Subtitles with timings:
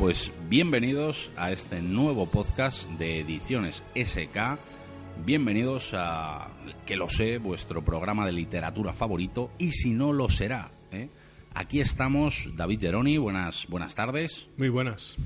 [0.00, 4.58] Pues bienvenidos a este nuevo podcast de Ediciones SK.
[5.26, 6.48] Bienvenidos a,
[6.86, 10.70] que lo sé, vuestro programa de literatura favorito y si no lo será.
[10.90, 11.10] ¿eh?
[11.52, 14.48] Aquí estamos, David Geroni, buenas, buenas tardes.
[14.56, 15.18] Muy buenas.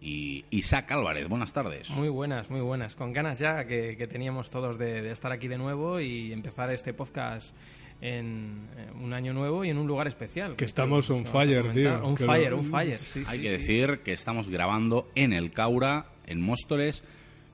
[0.00, 1.90] Y Isaac Álvarez, buenas tardes.
[1.90, 2.94] Muy buenas, muy buenas.
[2.94, 6.70] Con ganas ya que, que teníamos todos de, de estar aquí de nuevo y empezar
[6.70, 7.52] este podcast
[8.00, 10.56] en eh, un año nuevo y en un lugar especial.
[10.56, 12.02] Que estamos on fire, tío.
[12.04, 12.96] On Que fire, lo- on fire.
[12.96, 13.56] sí, Hay sí, que sí.
[13.58, 17.02] decir que estamos grabando en el Caura, en Móstoles.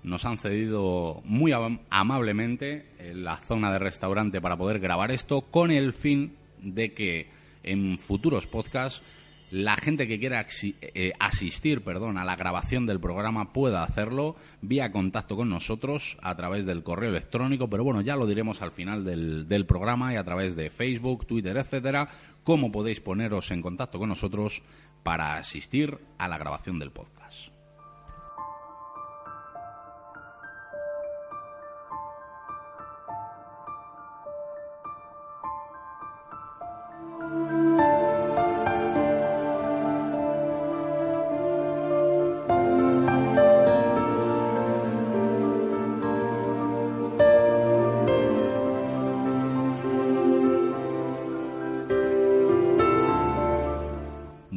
[0.03, 5.41] Nos han cedido muy am- amablemente eh, la zona de restaurante para poder grabar esto
[5.43, 7.29] con el fin de que
[7.65, 9.03] en futuros podcasts
[9.51, 14.93] la gente que quiera eh, asistir perdón, a la grabación del programa pueda hacerlo vía
[14.93, 19.05] contacto con nosotros a través del correo electrónico, pero bueno, ya lo diremos al final
[19.05, 22.09] del, del programa y a través de Facebook, Twitter, etcétera,
[22.43, 24.63] cómo podéis poneros en contacto con nosotros
[25.03, 27.56] para asistir a la grabación del podcast.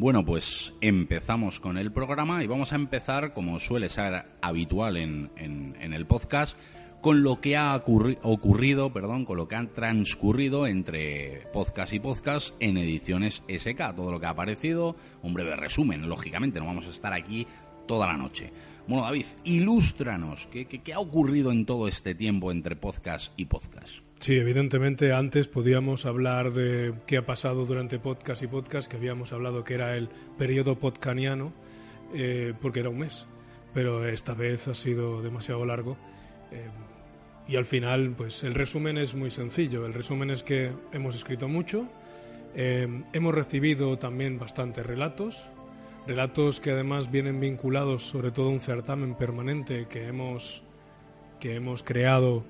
[0.10, 5.30] Bueno, pues empezamos con el programa y vamos a empezar, como suele ser habitual en,
[5.38, 6.58] en- el podcast,
[7.00, 12.00] con lo que ha ocurri- ocurrido, perdón, con lo que han transcurrido entre podcast y
[12.00, 16.88] podcast en ediciones SK, todo lo que ha aparecido, un breve resumen, lógicamente, no vamos
[16.88, 17.46] a estar aquí
[17.90, 18.52] toda la noche.
[18.88, 24.04] Bueno, David, ilústranos, ¿qué, ha ocurrido en todo este tiempo entre podcast y podcast?
[24.20, 29.34] Sí, evidentemente antes podíamos hablar de qué ha pasado durante podcast y podcast, que habíamos
[29.34, 30.08] hablado que era el
[30.38, 31.52] periodo podcaniano,
[32.14, 33.26] eh, porque era un mes,
[33.74, 35.98] pero esta vez ha sido demasiado largo.
[36.52, 36.70] eh,
[37.48, 39.88] y al final, pues el resumen es muy sencillo.
[39.88, 41.88] El resumen es que hemos escrito mucho,
[42.54, 45.50] eh, hemos recibido también bastantes relatos,
[46.08, 50.64] relatos que además vienen vinculados sobre todo a un certamen permanente que hemos,
[51.40, 52.44] que hemos creado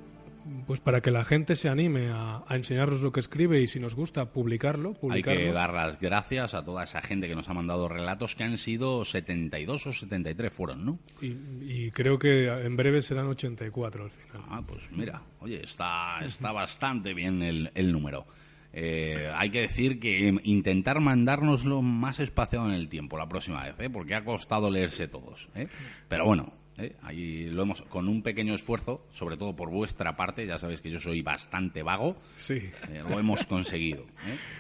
[0.66, 3.80] pues para que la gente se anime a, a enseñarnos lo que escribe y si
[3.80, 5.42] nos gusta publicarlo, Hay publicarlo.
[5.42, 8.58] que dar las gracias a toda esa gente que nos ha mandado relatos que han
[8.58, 11.00] sido 72 o 73 fueron, ¿no?
[11.22, 11.36] y,
[11.68, 14.42] y creo que en breve serán 84 al final.
[14.50, 18.26] Ah, pues mira, oye, está, está bastante bien el, el número.
[18.72, 23.76] Eh, hay que decir que intentar mandárnoslo más espaciado en el tiempo la próxima vez,
[23.80, 23.90] ¿eh?
[23.90, 25.50] porque ha costado leerse todos.
[25.56, 25.68] ¿eh?
[26.08, 26.54] Pero bueno,
[27.02, 30.92] ahí lo hemos, con un pequeño esfuerzo, sobre todo por vuestra parte, ya sabéis que
[30.92, 32.70] yo soy bastante vago, Sí,
[33.10, 34.06] lo hemos conseguido.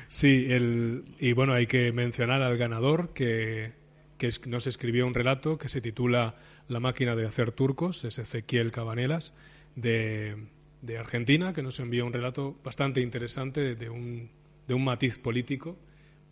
[0.07, 3.73] sí el, y bueno, hay que mencionar al ganador que,
[4.17, 6.35] que nos escribió un relato que se titula
[6.67, 9.33] La máquina de hacer turcos, es Ezequiel Cabanelas,
[9.75, 10.35] de,
[10.81, 14.29] de Argentina, que nos envió un relato bastante interesante de un,
[14.67, 15.77] de un matiz político.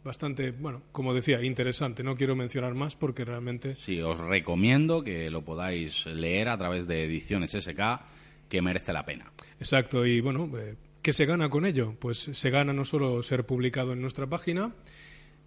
[0.04, 2.04] Bastante, bueno, como decía, interesante.
[2.04, 6.88] No quiero mencionar más porque realmente Sí, os recomiendo que lo podáis leer a través
[6.88, 8.00] de Ediciones SK,
[8.48, 9.32] que merece la pena.
[9.60, 11.96] Exacto, y bueno, eh, ¿qué se gana con ello?
[12.00, 14.74] Pues se gana no solo ser publicado en nuestra página,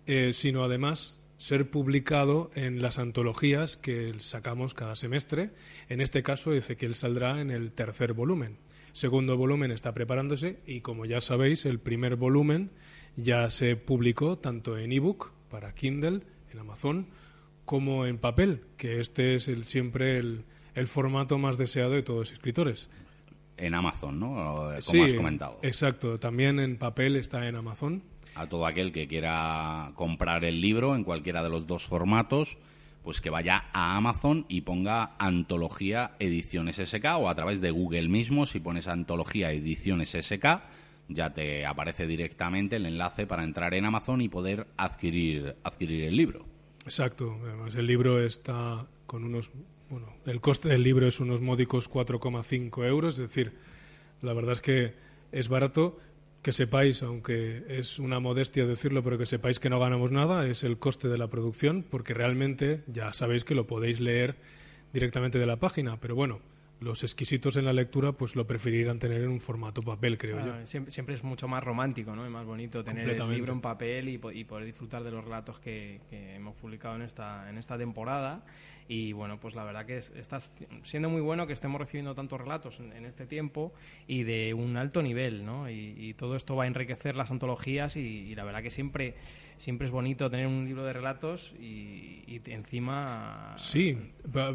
[0.07, 5.53] eh, sino además ser publicado en las antologías que sacamos cada semestre.
[5.89, 8.59] En este caso, Ezequiel saldrá en el tercer volumen.
[8.93, 12.71] Segundo volumen está preparándose y, como ya sabéis, el primer volumen
[13.17, 16.21] ya se publicó tanto en ebook para Kindle,
[16.53, 17.07] en Amazon,
[17.65, 20.45] como en papel, que este es el, siempre el,
[20.75, 22.91] el formato más deseado de todos los escritores.
[23.57, 24.57] En Amazon, ¿no?
[24.57, 25.59] Como Sí, has comentado.
[25.63, 28.03] Exacto, también en papel está en Amazon.
[28.35, 32.59] A todo aquel que quiera comprar el libro en cualquiera de los dos formatos,
[33.03, 38.09] pues que vaya a Amazon y ponga Antología Ediciones SK o a través de Google
[38.09, 40.45] mismo, si pones Antología Ediciones SK,
[41.09, 46.17] ya te aparece directamente el enlace para entrar en Amazon y poder adquirir, adquirir el
[46.17, 46.47] libro.
[46.85, 49.51] Exacto, además el libro está con unos,
[49.89, 53.53] bueno, el coste del libro es unos módicos 4,5 euros, es decir,
[54.23, 54.95] la verdad es que
[55.33, 55.99] es barato,
[56.43, 60.65] que sepáis, aunque es una modestia decirlo, pero que sepáis que no ganamos nada, es
[60.65, 64.37] el coste de la producción, porque realmente ya sabéis que lo podéis leer
[64.93, 66.41] directamente de la página, pero bueno,
[66.81, 70.67] los exquisitos en la lectura pues lo preferirán tener en un formato papel, creo yo.
[70.67, 72.27] Siempre, es mucho más romántico ¿no?
[72.27, 76.01] y más bonito tener el libro en papel y, poder disfrutar de los relatos que,
[76.09, 78.43] que, hemos publicado en esta, en esta temporada
[78.91, 80.41] y bueno, pues la verdad que está
[80.83, 83.73] siendo muy bueno que estemos recibiendo tantos relatos en, este tiempo
[84.09, 85.71] y de un alto nivel, ¿no?
[85.71, 89.15] Y, todo esto va a enriquecer las antologías y, la verdad que siempre,
[89.59, 93.55] siempre es bonito tener un libro de relatos y, encima...
[93.57, 93.97] Sí,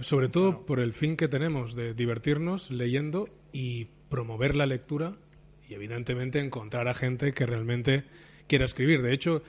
[0.02, 5.16] sobre todo por el fin que tenemos de divertirnos leyendo y promover la lectura
[5.70, 8.04] y evidentemente encontrar a gente que realmente
[8.48, 9.02] quiera escribir.
[9.02, 9.44] De hecho,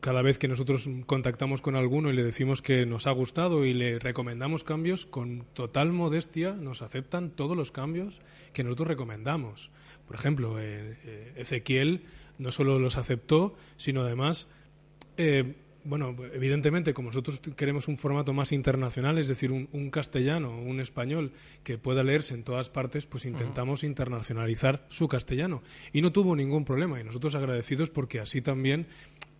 [0.00, 3.74] cada vez que nosotros contactamos con alguno y le decimos que nos ha gustado y
[3.74, 8.20] le recomendamos cambios, con total modestia nos aceptan todos los cambios
[8.52, 9.70] que nosotros recomendamos.
[10.06, 12.04] Por ejemplo, eh, eh, Ezequiel
[12.38, 14.46] no solo los aceptó, sino además,
[15.86, 21.32] bueno, evidentemente, como nosotros queremos un formato más internacional, es decir, un, castellano, un español
[21.62, 25.62] que pueda leerse en todas partes, pues intentamos internacionalizar su castellano.
[25.92, 28.88] Y no tuvo ningún problema, y nosotros agradecidos porque así también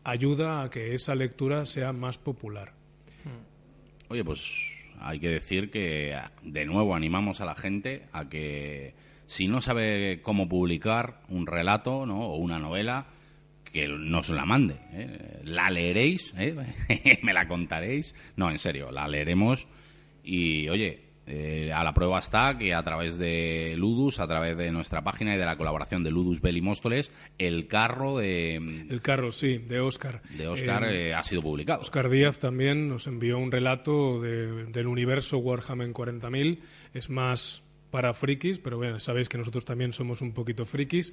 [0.06, 2.72] ayuda a que esa lectura sea más popular.
[3.24, 4.12] Hmm.
[4.12, 8.94] Oye, pues hay que decir que de nuevo animamos a la gente a que
[9.26, 12.28] si no sabe cómo publicar un relato ¿no?
[12.28, 13.06] o una novela,
[13.64, 14.76] que nos la mande.
[14.92, 15.40] ¿eh?
[15.44, 16.54] La leeréis, ¿eh?
[17.22, 18.14] me la contaréis.
[18.36, 19.66] No, en serio, la leeremos
[20.22, 24.70] y, oye, eh, a la prueba está que a través de Ludus, a través de
[24.70, 28.56] nuestra página y de la colaboración de Ludus Belli Móstoles, el carro de...
[28.56, 30.22] El carro, sí, de Oscar.
[30.38, 31.80] De Oscar eh, eh, ha sido publicado.
[31.80, 36.60] Oscar Díaz también nos envió un relato del universo Warhammer 40.000.
[36.94, 41.12] Es más para frikis, pero bueno, sabéis que nosotros también somos un poquito frikis.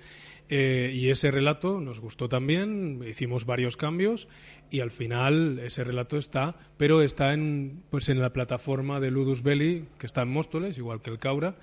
[0.50, 4.28] Eh, y ese relato nos gustó también, hicimos varios cambios
[4.70, 9.44] y al final ese relato está, pero está en, pues en la plataforma de Ludus
[9.44, 11.56] Belli, que está en Móstoles, igual que el Caura,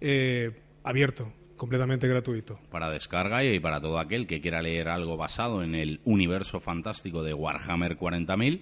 [0.00, 0.52] eh,
[0.84, 2.58] abierto, completamente gratuito.
[2.70, 7.22] Para descarga y para todo aquel que quiera leer algo basado en el universo fantástico
[7.22, 8.60] de Warhammer 40.000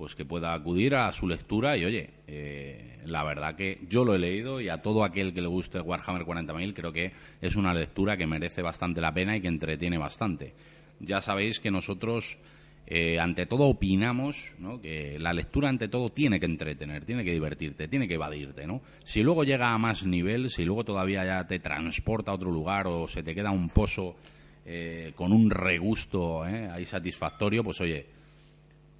[0.00, 4.14] pues que pueda acudir a su lectura y oye, eh, la verdad que yo lo
[4.14, 7.12] he leído y a todo aquel que le guste Warhammer 40.000 creo que
[7.42, 10.54] es una lectura que merece bastante la pena y que entretiene bastante.
[11.00, 12.38] Ya sabéis que nosotros
[12.86, 14.80] eh, ante todo opinamos ¿no?
[14.80, 18.66] que la lectura ante todo tiene que entretener, tiene que divertirte, tiene que evadirte.
[18.66, 18.80] ¿no?
[19.04, 22.86] Si luego llega a más nivel, si luego todavía ya te transporta a otro lugar
[22.86, 24.16] o se te queda un pozo
[24.64, 28.19] eh, con un regusto ahí satisfactorio, pues oye,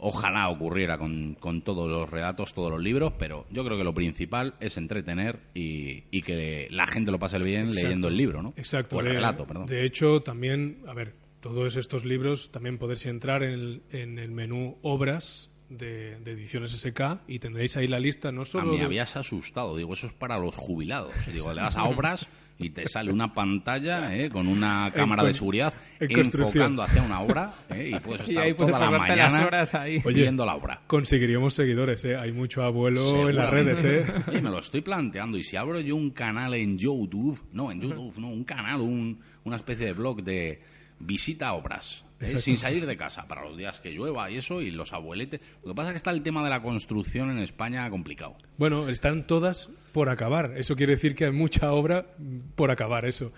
[0.00, 3.94] Ojalá ocurriera con, con, todos los relatos, todos los libros, pero yo creo que lo
[3.94, 8.52] principal es entretener y, y que la gente lo pase bien leyendo el libro, ¿no?
[8.56, 8.99] Exacto.
[9.00, 9.67] el relato, perdón.
[9.67, 14.31] De hecho, también, a ver, todos estos libros también podéis entrar en el, en el
[14.31, 18.73] menú obras de, ediciones SK y tendréis ahí la lista no solo...
[18.73, 21.14] A mí habías asustado, digo, eso es para los jubilados.
[21.32, 22.29] Digo, le das a obras
[22.60, 24.31] y te sale una pantalla ¿eh?
[24.31, 27.93] con una cámara de seguridad enfocando hacia una obra ¿eh?
[27.94, 29.98] y puedes estar toda la mañana horas ahí.
[30.06, 30.82] viendo la obra.
[30.86, 32.17] Conseguiríamos seguidores, ¿eh?
[32.17, 33.82] hay mucho abuelo en las redes.
[33.84, 34.05] ¿eh?
[34.29, 37.81] Oye, me lo estoy planteando y si abro yo un canal en YouTube, no, en
[37.81, 40.60] YouTube, no, un canal, un, una especie de blog de
[40.98, 44.93] visita obras sin salir de casa para los días que llueva y eso, y los
[44.93, 45.41] abueletes.
[45.62, 48.36] Lo que pasa es que está el tema de la construcción en España complicado.
[48.58, 50.53] Bueno, están todas por acabar.
[50.56, 52.06] Eso quiere decir que hay mucha obra
[52.55, 53.32] por acabar, eso.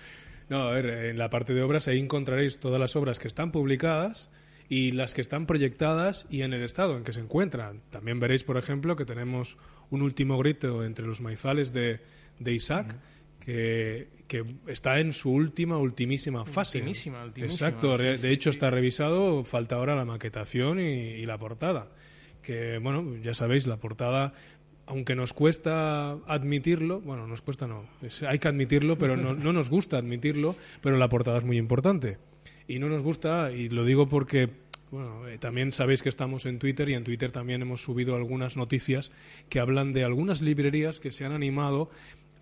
[0.48, 3.52] No, a ver, en la parte de obras ahí encontraréis todas las obras que están
[3.52, 4.28] publicadas
[4.68, 7.82] y las que están proyectadas y en el estado en que se encuentran.
[7.90, 9.58] También veréis, por ejemplo, que tenemos
[9.90, 12.00] un último grito entre los maizales de,
[12.38, 12.96] de Isaac
[13.44, 14.08] que,
[14.66, 16.78] está en su última, ultimísima fase.
[16.78, 21.88] Ultimísima, Exacto, de hecho está revisado, falta ahora la maquetación y, la portada.
[22.42, 24.32] Que, bueno, ya sabéis, la portada,
[24.86, 27.84] aunque nos cuesta admitirlo, bueno, nos cuesta no,
[28.26, 32.18] hay que admitirlo, pero no, no nos gusta admitirlo, pero la portada es muy importante.
[32.68, 34.50] Y no nos gusta, y lo digo porque
[34.92, 38.58] bueno, eh, también sabéis que estamos en Twitter y en Twitter también hemos subido algunas
[38.58, 39.10] noticias
[39.48, 41.88] que hablan de algunas librerías que se han animado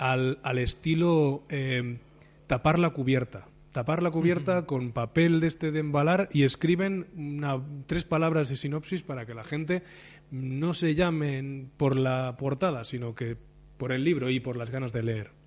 [0.00, 1.98] al, al estilo eh,
[2.46, 3.46] tapar la cubierta.
[3.70, 8.56] Tapar la cubierta con papel de este de embalar y escriben una, tres palabras de
[8.56, 9.84] sinopsis para que la gente
[10.32, 13.36] no se llamen por la portada, sino que
[13.76, 15.39] por el libro y por las ganas de leer.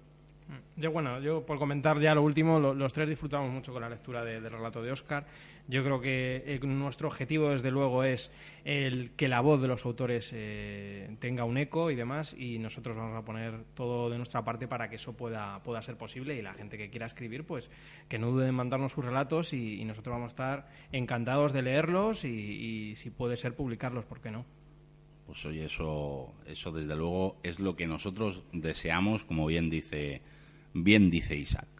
[0.76, 4.24] Yo, bueno, yo por comentar ya lo último, los tres disfrutamos mucho con la lectura
[4.24, 5.26] del relato de Oscar.
[5.68, 8.32] Yo creo que eh, nuestro objetivo, desde luego, es
[8.66, 12.98] el que la voz de los autores eh, tenga un eco y demás, y nosotros
[12.98, 16.42] vamos a poner todo de nuestra parte para que eso pueda, pueda ser posible y
[16.42, 17.70] la gente que quiera escribir, pues
[18.10, 22.24] que no dude en mandarnos sus relatos y, nosotros vamos a estar encantados de leerlos
[22.24, 24.46] y, y si puede ser publicarlos, ¿por qué no?
[25.26, 30.22] Pues oye, eso, eso desde luego es lo que nosotros deseamos, como bien dice,
[30.74, 31.73] bien dice Isaac.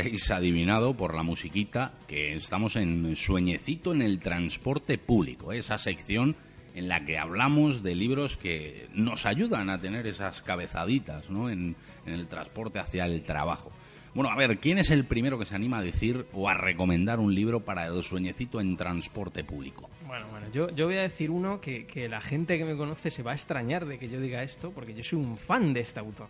[0.00, 6.36] Habréis adivinado por la musiquita que estamos en Sueñecito en el transporte público, esa sección
[6.74, 11.50] en la que hablamos de libros que nos ayudan a tener esas cabezaditas ¿no?
[11.50, 11.76] en,
[12.06, 13.70] el transporte hacia el trabajo.
[14.14, 17.20] Bueno, a ver, ¿quién es el primero que se anima a decir o a recomendar
[17.20, 19.90] un libro para el sueñecito en transporte público?
[20.06, 23.10] Bueno, bueno, yo, yo voy a decir uno que, que la gente que me conoce
[23.10, 25.80] se va a extrañar de que yo diga esto, porque yo soy un fan de
[25.80, 26.28] este autor.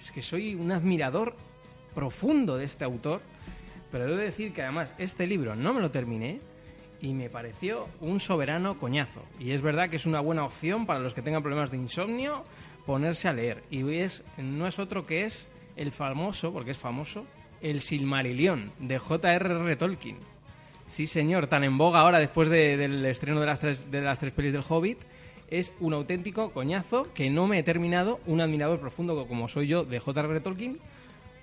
[0.00, 1.36] Es que soy un admirador
[1.94, 3.20] profundo de este autor,
[3.90, 6.40] pero debo decir que además este libro no me lo terminé
[7.00, 9.22] y me pareció un soberano coñazo.
[9.38, 12.44] Y es verdad que es una buena opción para los que tengan problemas de insomnio
[12.86, 13.62] ponerse a leer.
[13.70, 17.24] Y es, no es otro que es el famoso, porque es famoso,
[17.60, 19.76] el Silmarillion de J.R.R.
[19.76, 20.18] Tolkien.
[20.86, 24.32] Sí, señor, tan en boga ahora después del estreno de las, tres, de las tres
[24.32, 24.98] pelis del Hobbit.
[25.48, 29.84] Es un auténtico coñazo que no me he terminado, un admirador profundo como soy yo
[29.84, 30.40] de J.R.R.
[30.40, 30.78] Tolkien,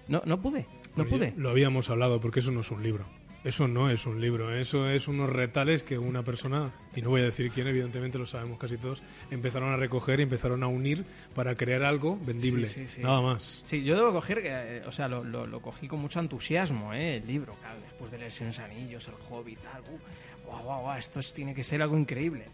[0.07, 1.33] no, no pude, no pude.
[1.37, 3.05] Lo habíamos hablado porque eso no es un libro.
[3.43, 7.21] Eso no es un libro, eso es unos retales que una persona, y no voy
[7.21, 11.05] a decir quién, evidentemente lo sabemos casi todos, empezaron a recoger y empezaron a unir
[11.33, 12.67] para crear algo vendible,
[12.99, 13.61] nada más.
[13.63, 17.17] Sí, yo debo coger, que, eh, o sea, lo, lo, cogí con mucho entusiasmo, ¿eh?
[17.17, 20.97] el libro, claro, después de leerse los anillos, el hobbit, tal, uh, wow, wow, wow,
[20.97, 22.45] esto tiene que ser algo increíble.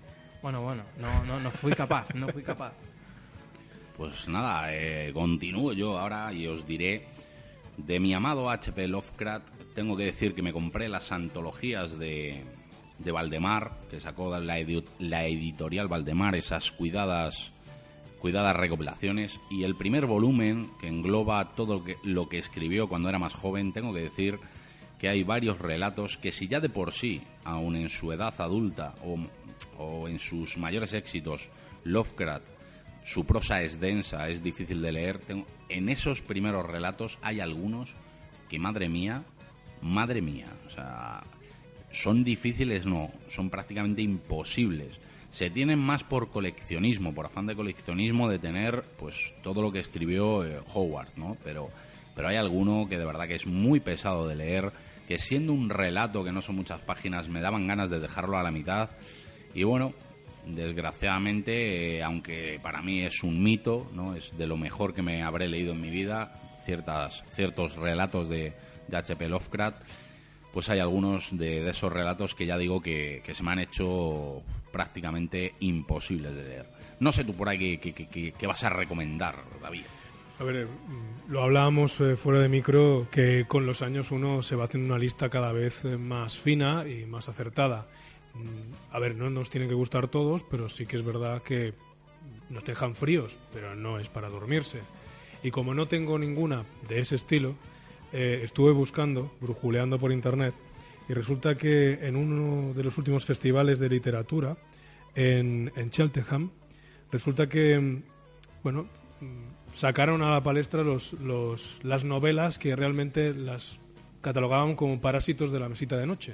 [0.43, 2.73] Bueno, bueno, no, no, no fui capaz, no fui capaz.
[3.97, 7.07] Pues nada, eh, continúo yo ahora y os diré
[7.77, 8.87] de mi amado H.P.
[8.87, 12.43] Lovecraft, tengo que decir que me compré las antologías de,
[12.99, 14.57] de Valdemar, que sacó la,
[14.99, 17.51] la editorial Valdemar, esas cuidadas,
[18.19, 23.33] cuidadas recopilaciones, y el primer volumen, que engloba todo lo que, escribió cuando era más
[23.33, 24.39] joven, tengo que decir
[24.99, 28.95] que hay varios relatos que si ya de por sí, aun en su edad adulta
[29.03, 29.17] o,
[29.77, 31.49] o en sus mayores éxitos,
[31.83, 32.47] Lovecraft
[33.03, 35.19] su prosa es densa, es difícil de leer.
[35.69, 37.95] en esos primeros relatos hay algunos
[38.49, 39.23] que, madre mía,
[39.81, 41.23] madre mía, o sea,
[41.91, 44.99] son difíciles, no, son prácticamente imposibles.
[45.31, 49.79] Se tienen más por coleccionismo, por afán de coleccionismo de tener, pues, todo lo que
[49.79, 51.37] escribió eh, Howard, ¿no?
[51.43, 51.69] Pero,
[52.15, 54.71] pero hay alguno que de verdad que es muy pesado de leer,
[55.07, 58.43] que siendo un relato que no son muchas páginas, me daban ganas de dejarlo a
[58.43, 58.89] la mitad.
[59.55, 59.93] Y bueno,
[60.45, 64.15] desgraciadamente, eh, aunque para mí es un mito, ¿no?
[64.15, 68.53] es de lo mejor que me habré leído en mi vida, ciertas, ciertos relatos de,
[68.87, 69.29] de H.P.
[69.29, 69.83] Lovecraft,
[70.53, 75.55] pues hay algunos de, esos relatos que ya digo que, se me han hecho prácticamente
[75.61, 76.65] imposibles de leer.
[76.99, 79.83] No sé tú por ahí qué, vas a recomendar, David.
[80.39, 80.67] A ver,
[81.27, 84.99] lo hablábamos eh, fuera de micro, que con los años uno se va haciendo una
[84.99, 87.87] lista cada vez eh, más fina y más acertada.
[88.33, 91.73] Mm, a ver, no nos tienen que gustar todos, pero sí que es verdad que
[92.49, 94.79] nos dejan fríos, pero no es para dormirse.
[95.43, 97.55] Y como no tengo ninguna de ese estilo,
[98.11, 100.53] eh, estuve buscando, brujuleando por internet,
[101.09, 104.55] y resulta que en uno de los últimos festivales de literatura,
[105.15, 106.49] en, en Cheltenham,
[107.11, 108.03] resulta que, mm,
[108.63, 108.87] bueno,
[109.19, 113.79] mm, sacaron a la palestra los, los, las novelas que realmente las
[114.21, 116.33] catalogaban como parásitos de la mesita de noche.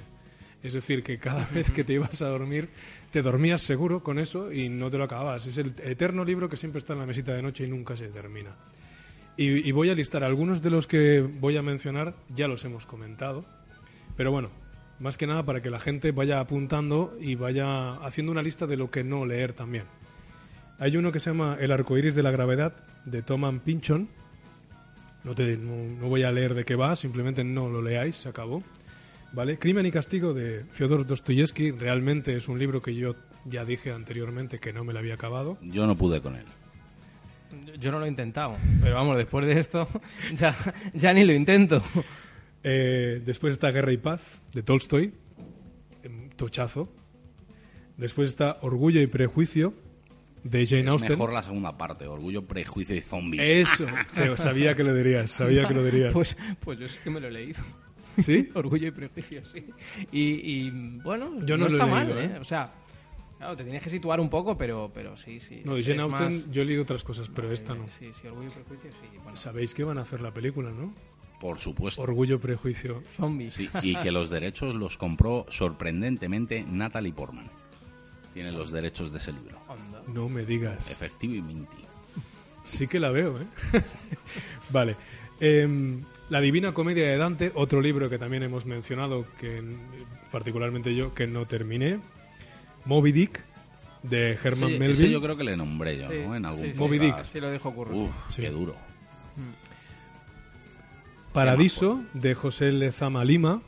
[0.62, 2.68] Es decir, que cada vez que te ibas a dormir,
[3.10, 5.46] te dormías seguro con eso y no te lo acababas.
[5.46, 8.08] Es el eterno libro que siempre está en la mesita de noche y nunca se
[8.08, 8.50] termina.
[9.36, 13.46] Y, voy a listar algunos de los que voy a mencionar, ya los hemos comentado.
[14.14, 14.50] Pero bueno,
[14.98, 18.76] más que nada para que la gente vaya apuntando y vaya haciendo una lista de
[18.76, 19.84] lo que no leer también.
[20.78, 22.74] Hay uno que se llama El arcoíris de la gravedad,
[23.06, 24.10] de Thomas Pynchon.
[25.24, 28.62] No, te, no voy a leer de qué va, simplemente no lo leáis, se acabó.
[29.32, 29.58] ¿Vale?
[29.58, 34.58] Crimen y castigo de Fyodor Dostoyevsky realmente es un libro que yo ya dije anteriormente
[34.58, 35.56] que no me lo había acabado.
[35.62, 36.44] Yo no pude con él.
[37.78, 39.88] Yo no lo he intentado, pero vamos, después de esto
[40.34, 40.56] ya,
[40.94, 41.82] ya ni lo intento.
[42.62, 45.14] Eh, después está Guerra y Paz, de Tolstoy,
[46.36, 46.92] tochazo.
[47.96, 49.74] Después está Orgullo y Prejuicio,
[50.42, 51.10] de Jane es Austen.
[51.10, 53.42] mejor la segunda parte, Orgullo, Prejuicio y Zombies.
[53.42, 53.86] Eso,
[54.36, 56.12] sabía que lo dirías, sabía que lo dirías.
[56.20, 57.60] Pues, pues yo sí que me lo he leído.
[58.22, 58.48] ¿Sí?
[58.54, 59.66] Orgullo y Prejuicio, sí.
[60.12, 60.20] Y,
[60.66, 60.70] y
[61.02, 62.32] bueno, Yo no no, lo he está mal, leído, ¿eh?
[62.36, 62.38] ¿eh?
[62.40, 62.72] O sea,
[63.38, 65.62] claro, te tienes que situar un poco, pero, pero sí, sí.
[65.64, 67.86] No, Jane Austen más- yo he leído otras cosas, pero esta no.
[67.88, 69.16] Sí, sí, Orgullo y Prejuicio, sí.
[69.22, 70.92] Bueno, Sabéis que van a hacer la película, ¿no?
[71.40, 72.02] Por supuesto.
[72.02, 73.02] Orgullo, Prejuicio.
[73.16, 73.54] zombies.
[73.54, 77.46] Sí, y que los derechos los compró sorprendentemente Natalie Portman.
[78.34, 79.58] Tiene los derechos de ese libro.
[79.66, 80.02] Onda.
[80.12, 80.90] No me digas.
[80.90, 81.76] Efectivamente.
[82.62, 83.46] Sí que la veo, ¿eh?
[84.70, 84.94] vale.
[85.40, 89.78] Em, la Divina Comedia de Dante, otro libro que también hemos mencionado, que en-
[90.30, 91.98] particularmente yo, que no terminé.
[92.84, 93.40] Moby Dick,
[94.02, 94.90] de Herman Sí, Melville.
[94.92, 96.34] ese yo creo que le nombré yo, Sí, ¿no?
[96.36, 96.78] En algún sí, sí.
[96.78, 97.14] Moby Dick.
[97.30, 97.94] Sí, lo dijo Curro.
[97.96, 98.42] Uf, Sí.
[98.42, 98.74] qué duro.
[101.32, 103.62] Paradiso, de José Lezama Lima.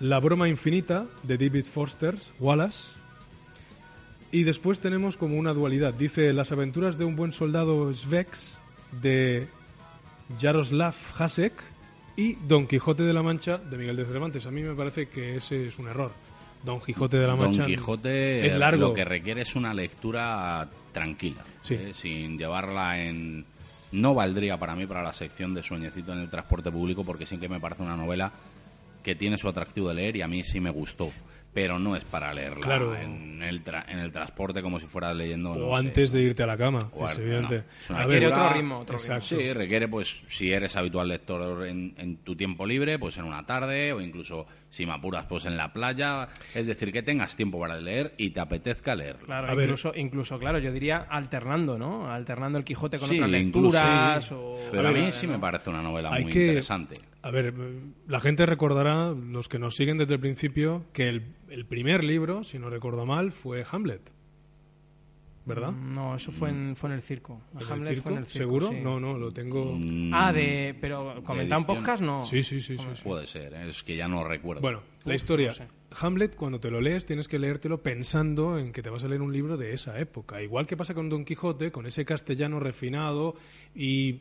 [0.00, 2.96] La broma infinita, de David Foster Wallace.
[4.30, 5.94] Y después tenemos como una dualidad.
[5.94, 8.56] Dice Las aventuras de un buen soldado Svex,
[9.00, 9.48] de
[10.40, 11.52] Jaroslav Hasek.
[12.16, 14.44] Y Don Quijote de la Mancha, de Miguel de Cervantes.
[14.46, 16.10] A mí me parece que ese es un error.
[16.64, 18.88] Don Quijote de la Don Mancha Quijote es largo.
[18.88, 21.74] lo que requiere es una lectura tranquila, Sí.
[21.74, 21.92] ¿eh?
[21.94, 23.44] sin llevarla en...
[23.92, 27.38] No valdría para mí para la sección de Sueñecito en el transporte público porque sí
[27.38, 28.32] que me parece una novela
[29.02, 31.10] que tiene su atractivo de leer y a mí sí me gustó,
[31.60, 32.94] pero no es para leerla Claro.
[32.94, 35.56] en, el tra- en el transporte como si fueras leyendo...
[35.56, 37.54] no O sé, antes de irte a la cama, O es al- evidente.
[37.56, 39.20] no, es una A Requiere otro ritmo, otro ritmo.
[39.20, 43.44] Sí, requiere, pues, si eres habitual lector en, en tu tiempo libre, pues en una
[43.44, 46.28] tarde o incluso si me apuras, pues en la playa.
[46.54, 49.26] Es decir, que tengas tiempo para leer y te apetezca leerlo.
[49.26, 49.64] Claro, A ver.
[49.64, 52.08] incluso, incluso, claro, yo diría alternando, ¿no?
[52.08, 54.24] Alternando el Quijote con Sí, otras incluso, lecturas.
[54.26, 54.34] sí.
[54.36, 55.10] o- Pero a mí ¿no?
[55.10, 56.94] sí me parece una novela Hay muy que- interesante.
[57.22, 57.52] A ver,
[58.06, 62.44] la gente recordará, los que nos siguen desde el principio, que el, el primer libro,
[62.44, 64.12] si no recuerdo mal, fue Hamlet.
[65.44, 65.72] ¿Verdad?
[65.72, 67.40] No, eso fue en, fue en el circo.
[67.54, 68.02] ¿En el Hamlet circo?
[68.02, 68.38] fue en el circo.
[68.38, 68.68] ¿Seguro?
[68.68, 68.80] sí.
[68.82, 69.74] No, no, lo tengo.
[69.78, 70.76] Mm, Ah, de.
[70.78, 71.64] Pero comentar un edición.
[71.64, 72.22] podcast no.
[72.22, 72.86] Sí, sí, sí, sí.
[72.94, 73.02] sí.
[73.02, 73.70] Puede ser, ¿eh?
[73.70, 74.60] es que ya no recuerdo.
[74.60, 75.48] Bueno, la historia.
[75.48, 75.66] no sé.
[76.02, 79.22] Hamlet, cuando te lo lees, tienes que leértelo pensando en que te vas a leer
[79.22, 80.42] un libro de esa época.
[80.42, 83.34] Igual que pasa con Don Quijote, con ese castellano refinado
[83.74, 84.20] y,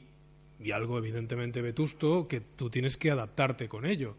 [0.59, 4.15] y algo evidentemente vetusto, que tú tienes que adaptarte con ello.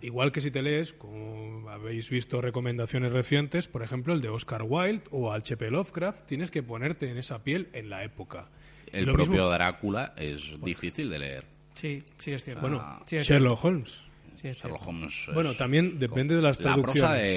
[0.00, 4.62] Igual que si te lees, como habéis visto recomendaciones recientes, por ejemplo, el de Oscar
[4.66, 5.70] Wilde o H.P.
[5.70, 8.48] Lovecraft, tienes que ponerte en esa piel en la época.
[8.92, 11.44] El propio mismo- Drácula es difícil de leer.
[11.74, 12.60] Sí, sí, es cierto.
[12.60, 14.02] bueno, Sí, es Sherlock Holmes.
[14.42, 14.76] Sí, es cierto.
[14.76, 17.28] Sherlock Holmes es- Bueno, también depende de las La prosa traducciones.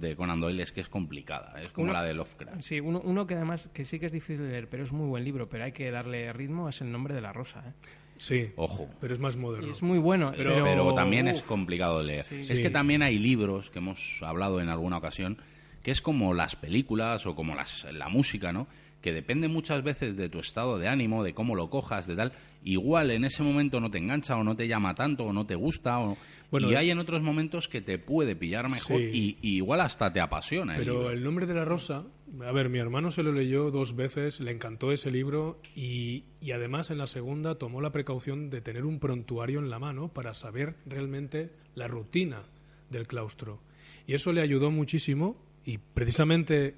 [0.00, 2.60] de, de Conan Doyle es que es complicada, es como Uno- la de Lovecraft.
[2.60, 5.06] Sí, uno, uno que además que sí que es difícil de leer, pero es muy
[5.08, 7.64] buen libro, pero hay que darle ritmo, es El nombre de la rosa.
[7.66, 7.72] ¿eh?
[8.16, 8.88] Sí, Ojo.
[9.00, 9.66] pero es más moderno.
[9.66, 12.24] Y es muy bueno, pero, pero, pero también es complicado de leer.
[12.24, 12.36] Sí.
[12.36, 12.62] Es Sí.
[12.62, 15.36] que también hay libros que hemos hablado en alguna ocasión
[15.82, 18.68] que es como las películas o como las, la música, ¿no?
[19.04, 22.32] Que depende muchas veces de tu estado de ánimo, de cómo lo cojas, de tal.
[22.64, 25.54] Igual en ese momento no te engancha o no te llama tanto o no te
[25.56, 25.98] gusta.
[26.00, 26.16] O...
[26.50, 29.36] Bueno, y hay en otros momentos que te puede pillar mejor Sí.
[29.42, 30.72] y, y igual hasta te apasiona.
[30.72, 31.10] el Pero libro.
[31.10, 32.06] el nombre de la rosa,
[32.46, 36.52] a ver, mi hermano se lo leyó dos veces, le encantó ese libro y, y
[36.52, 40.32] además en la segunda tomó la precaución de tener un prontuario en la mano para
[40.32, 42.40] saber realmente la rutina
[42.88, 43.60] del claustro.
[44.06, 45.36] Y eso le ayudó muchísimo
[45.66, 46.74] y precisamente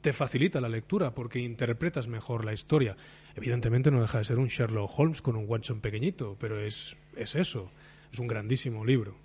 [0.00, 2.96] te facilita la lectura porque interpretas mejor la historia.
[3.34, 7.34] Evidentemente no deja de ser un Sherlock Holmes con un Watson pequeñito, pero es, es
[7.34, 7.70] eso,
[8.12, 9.16] es un grandísimo libro.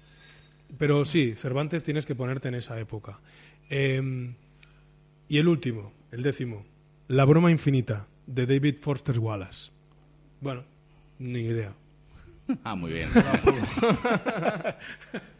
[0.77, 3.19] Pero sí, Cervantes tienes que ponerte en esa época.
[3.69, 4.33] Eh,
[5.27, 6.65] y el último, el décimo,
[7.07, 9.71] La broma infinita, de David Foster Wallace.
[10.41, 10.63] Bueno,
[11.19, 11.73] ni idea.
[12.63, 13.09] Ah, muy bien.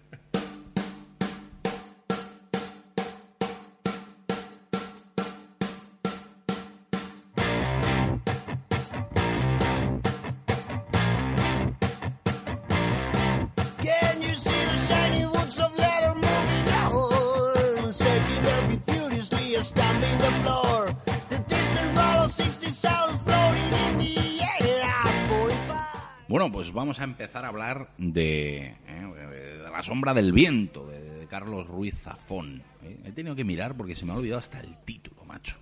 [26.46, 31.02] Bueno, pues vamos a empezar a hablar de, eh, de La sombra del viento, de,
[31.02, 32.62] de Carlos Ruiz Zafón.
[32.84, 33.00] ¿eh?
[33.04, 35.58] He tenido que mirar porque se me ha olvidado hasta el título, macho.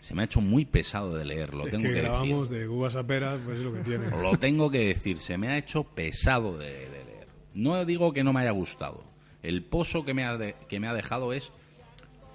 [0.00, 3.04] Se me ha hecho muy pesado de leerlo, tengo que que, grabamos de uvas a
[3.04, 4.04] peras, pues es lo que tiene.
[4.04, 4.18] decir.
[4.22, 7.26] Lo tengo que decir, se me ha hecho pesado de, de leer.
[7.54, 9.02] No digo que no me haya gustado.
[9.42, 11.50] El pozo que me ha, de- que me ha dejado es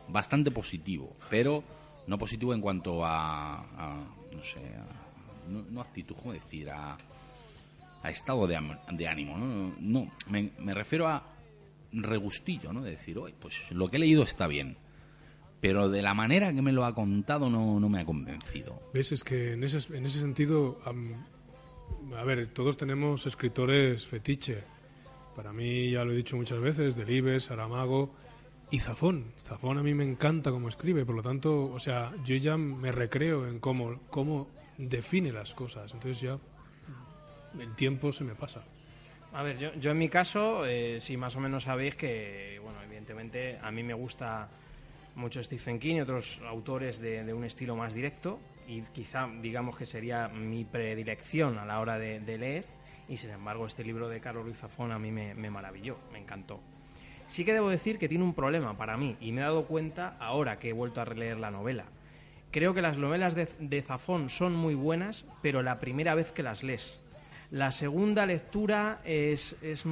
[0.10, 1.64] bastante positivo, pero
[2.08, 4.04] no positivo en cuanto a, a
[4.36, 4.60] no sé,
[5.50, 6.70] no, no actitud, ¿cómo decir?
[6.70, 6.98] A,
[8.04, 8.60] a estado de,
[8.92, 9.74] de ánimo, ¿no?
[9.80, 11.24] No, me, me, refiero a
[11.94, 12.82] regustillo, ¿no?
[12.82, 14.78] De decir, oye, pues lo que he leído está bien.
[15.62, 18.82] Pero de la manera que me lo ha contado no, no me ha convencido.
[18.94, 19.14] ¿Ves?
[19.14, 24.58] Es que en ese, en ese sentido, um, a ver, todos tenemos escritores fetiche.
[25.38, 28.14] Para mí, ya lo he dicho muchas veces, Delibes, Saramago
[28.70, 29.32] y Zafón.
[29.42, 32.92] Zafón a mí me encanta cómo escribe, por lo tanto, o sea, yo ya me
[32.92, 35.94] recreo en cómo, cómo define las cosas.
[35.94, 36.38] Entonces ya
[37.60, 38.64] el tiempo se me pasa.
[39.34, 43.58] A ver, yo, en mi caso, eh, si más o menos sabéis que, bueno, evidentemente
[43.62, 44.48] a mí me gusta
[45.16, 49.86] mucho Stephen King y otros autores de, un estilo más directo y quizá digamos que
[49.86, 52.66] sería mi predilección a la hora de, leer
[53.08, 56.20] y sin embargo este libro de Carlos Ruiz Zafón a mí me, me maravilló, me
[56.20, 56.60] encantó.
[57.26, 60.16] Sí que debo decir que tiene un problema para mí y me he dado cuenta
[60.20, 61.86] ahora que he vuelto a releer la novela.
[62.52, 66.44] Creo que las novelas de, de Zafón son muy buenas, pero la primera vez que
[66.44, 67.03] las lees.
[67.54, 69.86] La segunda lectura es, es,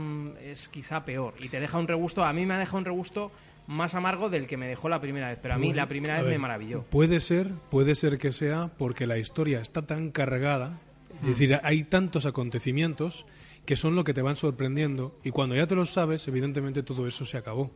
[0.44, 2.26] es, quizá peor y te deja un regusto.
[2.26, 3.32] A mí me ha dejado un regusto
[3.68, 6.24] más amargo del que me dejó la primera vez, pero a mí la primera vez
[6.24, 6.82] ver, me maravilló.
[6.90, 10.80] Puede ser, puede ser que sea porque la historia está tan cargada,
[11.22, 13.28] es decir, hay tantos acontecimientos
[13.64, 17.06] que son lo que te van sorprendiendo y cuando ya te lo sabes, evidentemente todo
[17.06, 17.70] eso se acabó.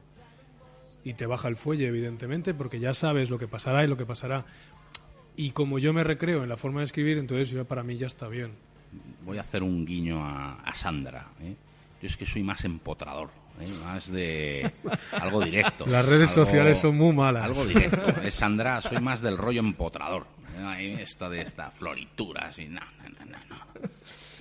[1.04, 4.08] Y te baja el fuelle, evidentemente, porque ya sabes lo que pasará y lo que
[4.08, 4.45] pasará.
[5.36, 8.28] Y como yo me recreo en la forma de escribir, entonces para mí ya está
[8.28, 8.54] bien.
[9.23, 11.27] Voy a hacer un guiño a, a Sandra.
[11.41, 11.55] ¿eh?
[12.01, 13.29] Yo es que soy más empotrador.
[13.62, 13.67] ¿eh?
[13.84, 14.71] más de
[15.12, 15.86] algo directo.
[15.88, 17.43] Las redes algo, sociales son muy malas.
[17.43, 18.21] Algo directo.
[18.21, 20.27] Es Sandra, soy más del rollo empotrador.
[20.58, 20.97] ¿eh?
[20.99, 23.55] Esto de esta floritura, así, no, no, no, no.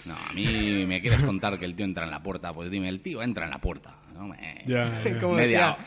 [0.06, 2.90] No, a mí me quieres contar que el tío entra en la puerta, pues dime,
[2.90, 3.94] el tío entra en la puerta.
[4.12, 4.28] ¿no?
[4.28, 5.26] Me, ya, ya.
[5.28, 5.78] Media,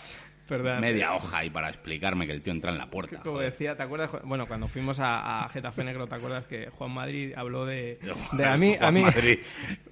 [0.47, 3.17] Perdón, media hoja ahí para explicarme que el tío entra en la puerta.
[3.17, 3.51] Como joder.
[3.51, 4.09] decía, ¿te acuerdas?
[4.23, 7.99] Bueno, cuando fuimos a, a, Getafe Negro, ¿te acuerdas que Juan Madrid habló de,
[8.33, 9.39] de a mí, Juan a mí Madrid.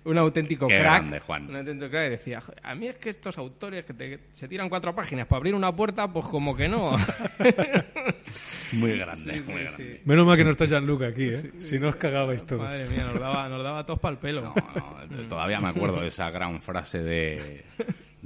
[0.05, 1.49] un auténtico Qué crack, grande, Juan.
[1.49, 4.69] un auténtico crack y decía, a mí es que estos autores que te, se tiran
[4.69, 6.95] cuatro páginas para abrir una puerta, pues como que no.
[8.73, 9.65] muy grande, Sí, sí, muy sí.
[9.65, 10.01] grande.
[10.05, 11.51] Menos mal que no está Jean-Luc aquí, ¿eh?
[11.59, 12.61] Si no os cagabais todos.
[12.63, 14.41] Madre mía, nos daba, nos daba tos para el pelo.
[14.41, 14.53] No,
[15.09, 17.65] no, todavía me acuerdo de esa gran frase de,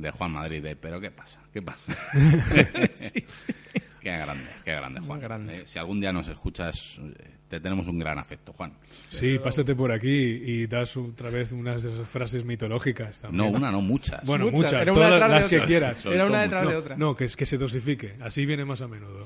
[0.02, 1.40] de Juan Madrid de ¿pero qué pasa?
[1.54, 1.84] ¿Qué pasa?
[2.96, 3.54] Sí, sí.
[4.02, 5.20] Qué grande, qué grande, Juan.
[5.20, 5.58] Grande.
[5.62, 6.98] Eh, si algún día nos escuchas,
[7.50, 8.72] te tenemos un gran afecto, Juan.
[9.10, 13.52] Sí, pásate por aquí y das otra vez unas de esas frases mitológicas también.
[13.52, 14.24] No, una, no, muchas.
[14.26, 15.68] Bueno, Muchas, muchas, era una todas detrás de las que otra.
[15.68, 16.06] quieras.
[16.06, 16.40] Era una mucho.
[16.42, 16.96] detrás de No, otra.
[16.96, 18.16] no, que es que se dosifique.
[18.22, 19.26] Así viene más a menudo.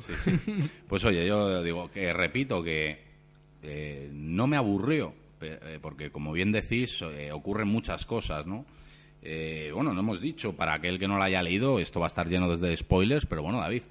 [0.87, 2.99] Pues oye, yo digo que repito que
[3.61, 8.65] eh, no me aburrió, eh, porque como bien decís, eh, ocurren muchas cosas, ¿no?
[9.23, 12.07] Eh, bueno, no hemos dicho, para aquel que no lo haya leído, esto va a
[12.07, 13.83] estar lleno de spoilers, pero bueno, David,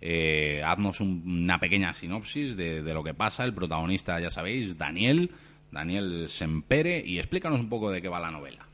[0.00, 3.44] eh, haznos un- una pequeña sinopsis de, de lo que pasa.
[3.44, 5.30] El protagonista, ya sabéis, Daniel,
[5.70, 8.66] Daniel Sempere, y explícanos un poco de qué va la novela.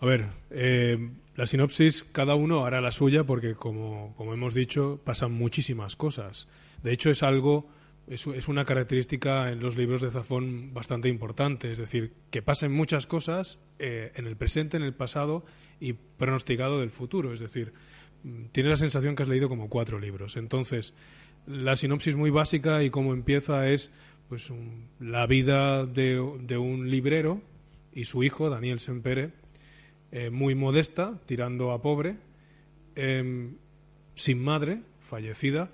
[0.00, 5.00] A ver, eh, la sinopsis, cada uno hará la suya porque, como, como hemos dicho,
[5.04, 6.46] pasan muchísimas cosas.
[6.82, 7.68] De hecho, es algo,
[8.10, 11.70] es, una característica en los libros de Zafón bastante importante.
[11.70, 15.44] Es decir, que pasen muchas cosas eh, en el presente, en el pasado
[15.78, 17.32] y pronosticado del futuro.
[17.32, 17.72] Es decir,
[18.24, 20.36] mm, tienes la sensación que has leído como cuatro libros.
[20.36, 20.92] Entonces,
[21.46, 23.90] la sinopsis muy básica y cómo empieza es
[24.28, 27.40] pues un- la vida de, de un librero
[27.92, 29.30] y su hijo, Daniel Sempere,
[30.12, 32.16] eh, muy modesta, tirando a pobre,
[32.96, 33.56] em,
[34.14, 35.70] sin madre, fallecida,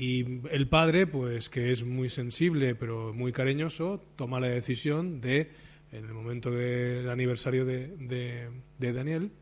[0.00, 5.50] y el padre, pues que es muy sensible pero muy cariñoso, toma la decisión de,
[5.90, 9.32] en el momento del aniversario de, Daniel,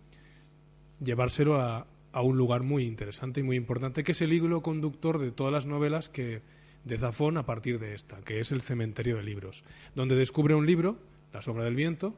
[1.04, 5.18] llevárselo a, a un lugar muy interesante y muy importante, que es el hilo conductor
[5.18, 6.40] de todas las novelas que
[6.84, 9.62] de Zafón a partir de esta, que es el cementerio de libros,
[9.94, 10.96] donde descubre un libro,
[11.34, 12.16] La sombra del viento,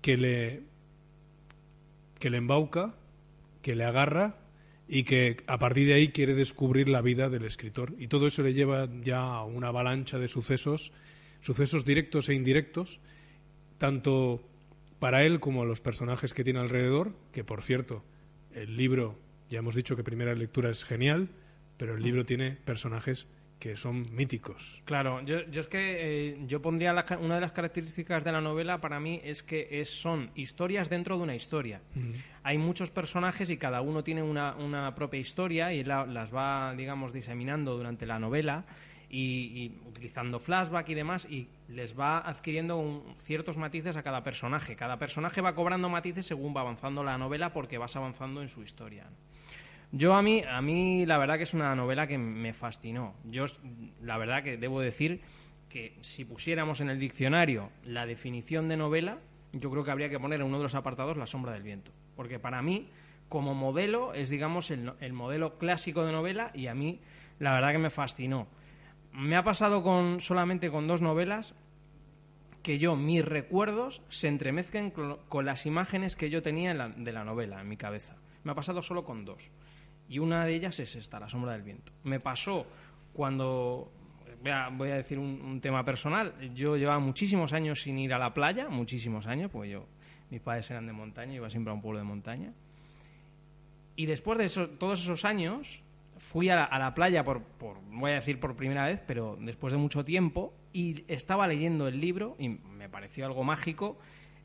[0.00, 0.62] que le
[2.18, 2.94] que le embauca,
[3.60, 4.39] que le agarra
[4.92, 7.94] y que a partir de ahí quiere descubrir la vida del escritor.
[7.96, 10.90] Y todo eso le lleva ya a una avalancha de sucesos,
[11.40, 12.98] sucesos directos e indirectos,
[13.78, 14.42] tanto
[14.98, 18.02] para él como a los personajes que tiene alrededor, que por cierto,
[18.52, 19.16] el libro,
[19.48, 21.28] ya hemos dicho que primera lectura es genial,
[21.76, 23.28] pero el libro tiene personajes
[23.60, 24.82] que son míticos.
[24.84, 28.40] Claro, yo, yo es que eh, yo pondría la una de las características de la
[28.40, 31.80] novela para mí es que es, son historias dentro de una historia.
[32.42, 36.74] Hay muchos personajes y cada uno tiene una, una propia historia y la- las va,
[36.74, 38.64] digamos, diseminando durante la novela
[39.10, 39.18] y,
[39.64, 44.74] y utilizando flashback y demás y les va adquiriendo un- ciertos matices a cada personaje.
[44.74, 48.62] Cada personaje va cobrando matices según va avanzando la novela porque vas avanzando en su
[48.62, 49.04] historia.
[49.92, 53.14] Yo a mí, a mí la verdad que es una novela que me fascinó.
[53.24, 53.44] Yo,
[54.02, 55.20] la verdad que debo decir
[55.68, 59.18] que si pusiéramos en el diccionario la definición de novela,
[59.52, 61.92] yo creo que habría que poner en uno de los apartados La sombra del viento.
[62.14, 62.88] Porque para mí,
[63.28, 67.00] como modelo, es, digamos, el, el modelo clásico de novela y a mí,
[67.38, 68.46] la verdad que me fascinó.
[69.12, 71.54] Me ha pasado con solamente con dos novelas
[72.62, 77.60] que yo, mis recuerdos, se entremezclen con, las imágenes que yo tenía de la novela
[77.60, 78.16] en mi cabeza.
[78.44, 79.50] Me ha pasado solo con dos.
[80.10, 81.92] Y una de ellas es esta, La sombra del viento.
[82.02, 82.66] Me pasó
[83.12, 83.92] cuando,
[84.72, 88.68] voy a, decir un, tema personal, yo llevaba muchísimos años sin ir a la playa,
[88.68, 89.86] muchísimos años, porque yo,
[90.30, 92.52] mis padres eran de montaña, iba siempre a un pueblo de montaña.
[93.94, 95.84] Y después de todos esos años,
[96.16, 99.38] fui a la, a la playa, por, por, voy a decir por primera vez, pero
[99.40, 103.96] después de mucho tiempo, y estaba leyendo el libro, y me pareció algo mágico,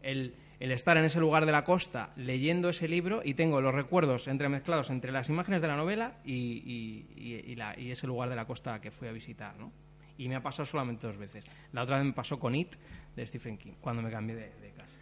[0.04, 3.74] el, el estar en ese lugar de la costa leyendo ese libro, y tengo los
[3.74, 8.36] recuerdos entremezclados entre las imágenes de la novela y, y- y- y ese lugar de
[8.36, 9.72] la costa que fui a visitar, ¿no?
[10.18, 11.46] Y me ha pasado solamente dos veces.
[11.74, 12.76] La otra vez me pasó con It,
[13.16, 14.94] de Stephen King, cuando me cambié de, de casa.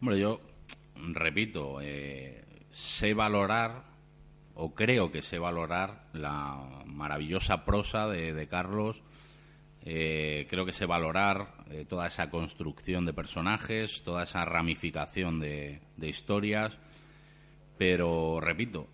[0.00, 0.40] Hombre, yo
[1.12, 3.82] repito, eh, sé valorar,
[4.54, 9.02] o creo que sé valorar, la maravillosa prosa de, de Carlos.
[9.82, 15.80] Eh, creo que sé valorar eh, toda esa construcción de personajes, toda esa ramificación de,
[15.96, 16.78] de historias.
[17.78, 18.88] Pero, repito,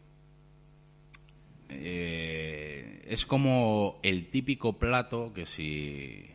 [1.69, 6.31] eh, es como el típico plato que si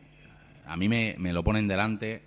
[0.66, 2.22] a mí me, me lo ponen delante,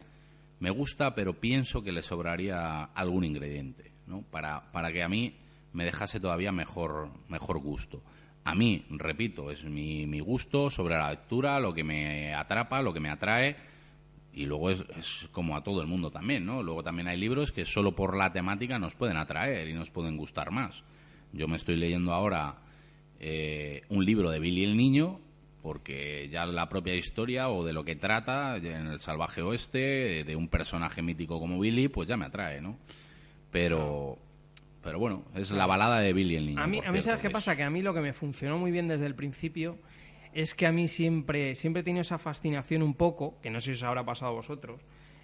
[0.59, 4.21] me gusta, pero pienso que le sobraría algún ingrediente, ¿no?
[4.21, 5.35] Para, para que a mí
[5.73, 8.01] me dejase todavía mejor, mejor gusto.
[8.45, 12.93] A mí, repito, es mi, mi gusto sobre la lectura, lo que me atrapa, lo
[12.93, 13.55] que me atrae,
[14.35, 16.61] y luego es, es como a todo el mundo también, ¿no?
[16.61, 20.17] Luego también hay libros que solo por la temática nos pueden atraer y nos pueden
[20.17, 20.83] gustar más.
[21.31, 22.57] Yo me estoy leyendo ahora
[23.19, 25.21] eh, un libro de Billy el Niño,
[25.61, 30.35] porque ya la propia historia o de lo que trata en el salvaje oeste, de
[30.35, 32.77] un personaje mítico como Billy, pues ya me atrae, ¿no?
[33.51, 34.19] Pero,
[34.83, 36.61] pero bueno, es la balada de Billy el Niño.
[36.61, 37.55] A mí, a mí ¿sabes qué pasa?
[37.55, 39.79] Que a mí lo que me funcionó muy bien desde el principio
[40.35, 43.67] es que a mí siempre, siempre he tenido esa fascinación un poco, que no sé
[43.67, 44.81] si os habrá pasado a vosotros,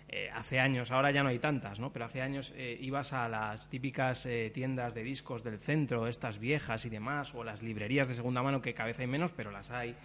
[0.08, 1.92] eh, hace años, ahora ya no hay tantas, ¿no?
[1.92, 6.40] Pero hace años eh, ibas a las típicas eh, tiendas de discos del centro, estas
[6.40, 9.52] viejas y demás, o las librerías de segunda mano, que cada vez hay menos, pero
[9.52, 9.96] las hay.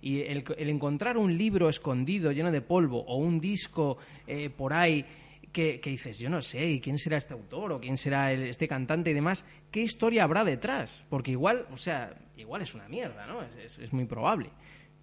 [0.00, 3.98] Y el, encontrar un libro escondido, lleno de polvo, o un disco
[4.56, 5.04] por ahí
[5.52, 8.44] que, que dices, yo no sé, ¿y quién será este autor o quién será el-
[8.44, 9.44] este cantante y demás?
[9.70, 11.04] ¿Qué historia habrá detrás?
[11.10, 13.42] Porque igual, o sea, igual es una mierda, ¿no?
[13.42, 14.50] Es, es- es muy probable.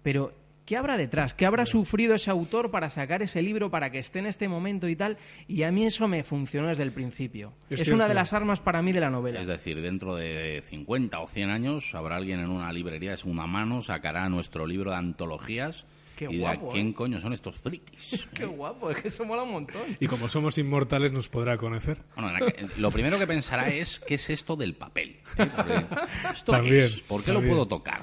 [0.02, 0.32] Pero,
[0.66, 1.34] ¿qué habrá detrás?
[1.34, 4.88] ¿Qué habrá sufrido ese autor para sacar ese libro, para que esté en este momento
[4.88, 5.18] y tal?
[5.46, 7.52] Y a mí eso me funcionó desde el principio.
[7.68, 9.40] Es Es, una de las armas para mí de la novela.
[9.40, 13.46] Es decir, dentro de 50 o 100 años habrá alguien en una librería de segunda
[13.46, 15.86] mano, sacará nuestro libro de antologías
[16.20, 16.94] Qué y dirá, guapo, ¿quién ¿eh?
[16.94, 18.28] coño son estos frikis?
[18.34, 19.82] Qué guapo, es que eso mola un montón.
[20.00, 21.98] Y como somos inmortales nos podrá conocer.
[22.16, 22.38] Bueno,
[22.78, 25.16] lo primero que pensará es, ¿qué es esto del papel?
[25.38, 25.48] ¿Eh?
[25.56, 25.84] Porque,
[26.32, 27.00] ¿Esto También, es?
[27.00, 28.02] ¿Por qué lo puedo tocar?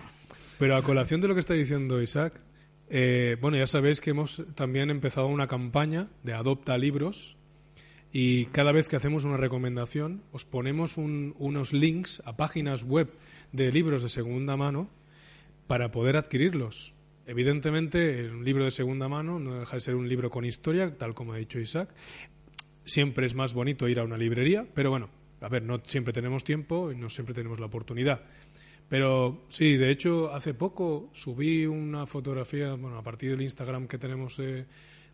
[0.58, 2.34] Pero a colación de lo que está diciendo Isaac,
[2.90, 7.38] eh, bueno, ya sabéis que hemos también empezado una campaña de adopta libros
[8.12, 13.12] y cada vez que hacemos una recomendación os ponemos un- unos links a páginas web
[13.52, 14.90] de libros de segunda mano
[15.68, 16.94] para poder adquirirlos.
[17.28, 21.14] Evidentemente, un libro de segunda mano no deja de ser un libro con historia, tal
[21.14, 21.90] como ha dicho Isaac.
[22.86, 25.10] Siempre es más bonito ir a una librería, pero bueno,
[25.42, 28.22] a ver, no siempre tenemos tiempo y no siempre tenemos la oportunidad.
[28.88, 33.98] Pero sí, de hecho, hace poco subí una fotografía, bueno, a partir del Instagram que
[33.98, 34.66] tenemos de,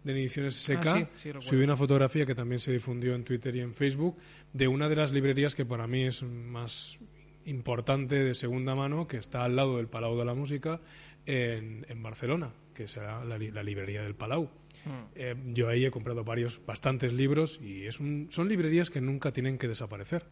[0.04, 1.42] de Ediciones SK, Ah, sí, sí, recuerdo.
[1.50, 4.18] subí una fotografía que también se difundió en Twitter y en Facebook
[4.54, 7.00] de una de las librerías que para mí es más
[7.46, 10.80] importante de segunda mano, que está al lado del Palau de la Música
[11.26, 14.50] en, en Barcelona, que será la, la librería del Palau.
[15.16, 19.32] Eh, yo ahí he comprado varios, bastantes libros y es un, son librerías que nunca
[19.32, 20.26] tienen que desaparecer.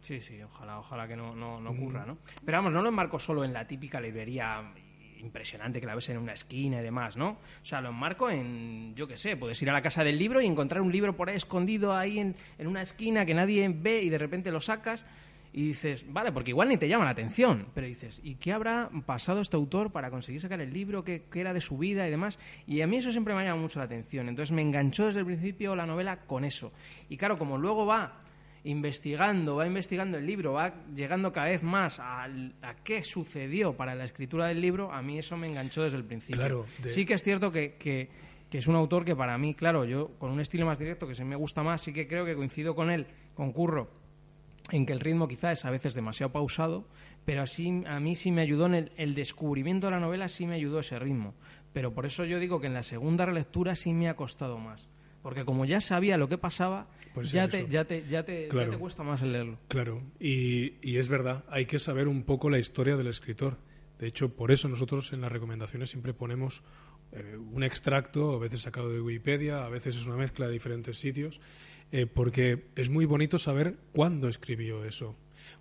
[0.00, 2.18] Sí, sí, ojalá, ojalá que no, no, no ocurra, ¿no?
[2.44, 4.72] Pero vamos, no lo enmarco solo en la típica librería
[5.18, 7.30] impresionante que la ves en una esquina y demás, ¿no?
[7.30, 10.40] O sea, lo enmarco en, yo qué sé, puedes ir a la casa del libro
[10.40, 14.02] y encontrar un libro por ahí escondido ahí en, en una esquina que nadie ve
[14.02, 15.04] y de repente lo sacas
[15.58, 18.90] y dices, vale, porque igual ni te llama la atención, pero dices, ¿y qué habrá
[19.06, 21.02] pasado este autor para conseguir sacar el libro?
[21.02, 22.38] ¿Qué, qué era de su vida y demás?
[22.66, 24.28] Y a mí eso siempre me ha llamado mucho la atención.
[24.28, 26.70] Entonces me enganchó desde el principio la novela con eso.
[27.08, 28.20] Y claro, como luego va
[28.62, 32.28] investigando, va investigando el libro, va llegando cada vez más a,
[32.84, 36.38] qué sucedió para la escritura del libro, a mí eso me enganchó desde el principio.
[36.40, 38.08] Claro, de- Sí que es cierto que, que-
[38.50, 41.14] que es un autor que para mí, claro, yo con un estilo más directo que
[41.14, 43.90] se me gusta más, sí que creo que coincido con él, con Curro,
[44.70, 46.86] en que el ritmo quizá es a veces demasiado pausado,
[47.24, 50.46] pero así a mí sí me ayudó en el, el, descubrimiento de la novela, sí
[50.46, 51.34] me ayudó ese ritmo.
[51.72, 54.88] Pero por eso yo digo que en la segunda relectura sí me ha costado más.
[55.22, 58.70] Porque como ya sabía lo que pasaba, Pues ya, te, ya, te, ya, te, ya
[58.70, 59.58] te cuesta más el leerlo.
[59.68, 63.58] Claro, y, y es verdad, hay que saber un poco la historia del escritor.
[63.98, 66.62] De hecho, por eso nosotros en las recomendaciones siempre ponemos
[67.12, 70.98] eh, un extracto, a veces sacado de Wikipedia, a veces es una mezcla de diferentes
[70.98, 71.40] sitios,
[71.92, 75.16] eh, porque es muy bonito saber cuándo escribió eso.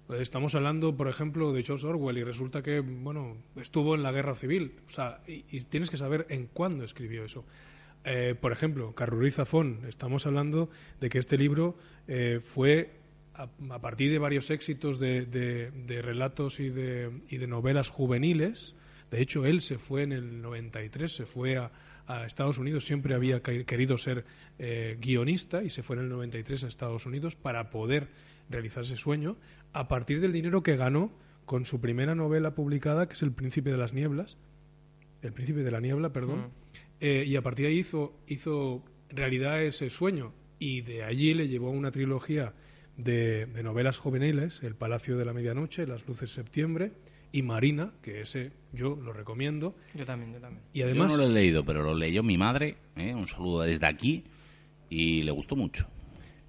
[0.09, 4.11] Eh, Estamos hablando, por ejemplo, de George Orwell y resulta que, bueno, estuvo en la
[4.11, 4.73] guerra civil.
[4.87, 7.45] O sea, y, tienes que saber en cuándo escribió eso.
[8.03, 10.69] Eh, por ejemplo, Carruri Zafón, estamos hablando
[11.01, 12.91] de que este libro eh, fue
[13.33, 17.89] a, a partir de varios éxitos de, de- de relatos y de, y de novelas
[17.89, 18.75] juveniles.
[19.11, 21.71] De hecho, él se fue en el 93, se fue a,
[22.07, 24.25] a Estados Unidos, siempre había que- querido ser
[24.59, 28.07] eh, guionista y se fue en el 93 a Estados Unidos para poder
[28.49, 29.37] realizar ese sueño
[29.73, 31.11] a partir del dinero que ganó
[31.45, 34.37] con su primera novela publicada, que es El Príncipe de las Nieblas,
[35.21, 36.49] El Príncipe de la Niebla, perdón,
[36.99, 41.47] eh, y a partir de ahí hizo, hizo realidad ese sueño y de allí le
[41.47, 42.53] llevó a una trilogía
[42.97, 46.91] de, de novelas juveniles, El Palacio de la Medianoche, Las Luces de Septiembre
[47.31, 49.75] y Marina, que ese yo lo recomiendo.
[49.93, 50.63] Yo también, yo también.
[50.73, 53.13] Y además, Yo no lo he leído, pero lo leyó mi madre, ¿eh?
[53.13, 54.23] un saludo desde aquí,
[54.89, 55.87] y le gustó mucho.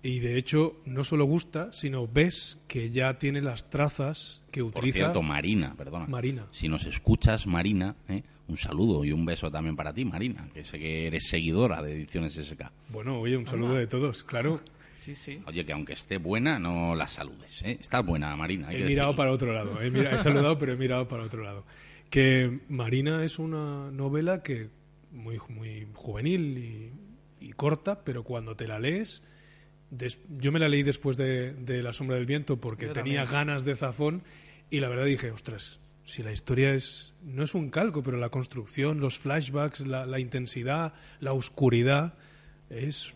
[0.02, 4.70] y de hecho no solo gusta, sino ves que ya tiene las trazas que Por
[4.70, 6.06] utiliza cierto, Marina, perdona.
[6.06, 6.46] Marina.
[6.52, 8.22] Si nos escuchas, Marina, ¿eh?
[8.46, 11.92] un saludo y un beso también para ti, Marina, que sé que eres seguidora de
[11.92, 12.70] Ediciones SK.
[12.90, 14.60] Bueno, oye, un saludo de todos, claro.
[14.98, 15.40] Sí, sí.
[15.46, 17.62] Oye, que aunque esté buena, no la saludes.
[17.62, 17.78] ¿eh?
[17.80, 18.68] Está buena, Marina.
[18.68, 19.16] hay He que mirado decirlo.
[19.16, 19.80] para otro lado.
[19.80, 21.64] He, saludado, pero he mirado para otro lado.
[22.10, 24.70] Que Marina es una novela que
[25.12, 26.92] muy, muy juvenil y,
[27.46, 29.22] y corta, pero cuando te la lees,
[29.90, 33.20] des- yo me la leí después de, de La sombra del viento porque Yo tenía
[33.22, 33.32] también.
[33.38, 34.24] ganas de Zafón
[34.68, 38.30] y la verdad dije, ostras, si la historia es no es un calco, pero la
[38.30, 42.14] construcción, los flashbacks, la, la intensidad, la oscuridad
[42.70, 43.14] es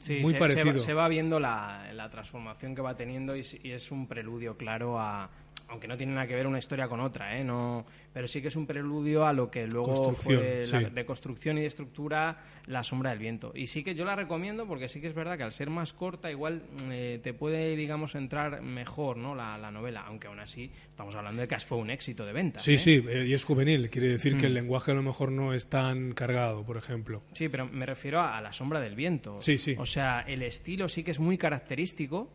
[0.00, 0.72] Sí, muy se, se parecido.
[0.72, 4.98] va, se va viendo la, la transformación que va teniendo y es un preludio claro
[4.98, 5.30] a...
[5.70, 7.44] Aunque no tiene nada que ver una historia con otra, ¿eh?
[7.44, 10.84] No, pero sí que es un preludio a lo que luego fue la- sí.
[10.92, 13.52] de construcción y de estructura La sombra del viento.
[13.54, 15.92] Y sí que yo la recomiendo porque sí que es verdad que al ser más
[15.92, 19.34] corta igual mm, eh, te puede, digamos, entrar mejor ¿no?
[19.34, 20.02] la, la novela.
[20.06, 22.62] Aunque aún así estamos hablando de que fue un éxito de ventas.
[22.62, 22.78] Sí, ¿eh?
[22.78, 23.90] sí, eh, y es juvenil.
[23.90, 24.38] Quiere decir Mm.
[24.38, 27.22] que el lenguaje a lo mejor no es tan cargado, por ejemplo.
[27.32, 29.40] Sí, pero me refiero a, a la sombra del viento.
[29.40, 29.74] Sí, sí.
[29.78, 32.30] O sea, el estilo sí que es muy característico,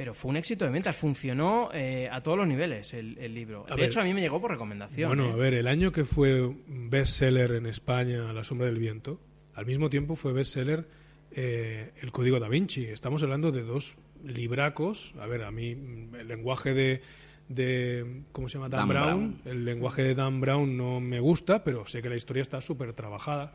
[0.00, 0.96] pero fue un éxito de ventas.
[0.96, 3.66] Funcionó eh, a todos los niveles el, el libro.
[3.68, 3.90] A de ver.
[3.90, 5.08] hecho, a mí me llegó por recomendación.
[5.08, 5.32] Bueno, ¿eh?
[5.32, 9.20] a ver, el año que fue bestseller en España La sombra del viento,
[9.52, 10.88] al mismo tiempo fue bestseller
[11.32, 12.86] eh, El código da Vinci.
[12.86, 15.12] Estamos hablando de dos libracos.
[15.20, 17.02] A ver, a mí mm, el lenguaje de,
[17.48, 18.70] de ¿cómo se llama?
[18.70, 19.04] Dan, Dan Brown.
[19.04, 19.40] Brown.
[19.44, 22.94] El lenguaje de Dan Brown no me gusta, pero sé que la historia está súper
[22.94, 23.52] trabajada.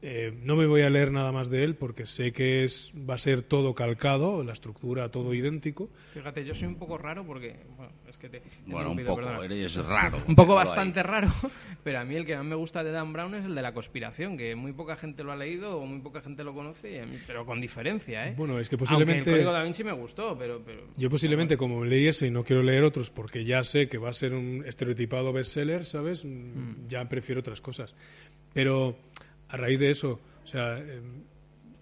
[0.00, 3.14] Eh, no me voy a leer nada más de él porque sé que es va
[3.14, 5.90] a ser todo calcado, la estructura todo idéntico.
[6.14, 7.56] Fíjate, yo soy un poco raro porque.
[7.76, 8.38] Bueno, es que te.
[8.38, 9.44] te he Bueno, un poco, perdona.
[9.44, 10.16] eres raro.
[10.28, 11.06] Un poco bastante ahí.
[11.06, 11.28] raro,
[11.82, 13.74] pero a mí el que más me gusta de Dan Brown es el de la
[13.74, 16.98] conspiración, que muy poca gente lo ha leído o muy poca gente lo conoce, y
[16.98, 18.34] a mí- pero con diferencia, ¿eh?
[18.36, 20.62] Bueno, es que Aunque posiblemente el Código Da Vinci me gustó, pero...
[20.64, 23.98] pero Yo posiblemente, como leí ese y no quiero leer otros porque ya sé que
[23.98, 26.24] va a ser un estereotipado bestseller, ¿sabes?
[26.24, 27.96] Mm, Ya prefiero otras cosas.
[28.54, 28.96] Pero
[29.48, 31.00] a raíz de eso, o sea, eh,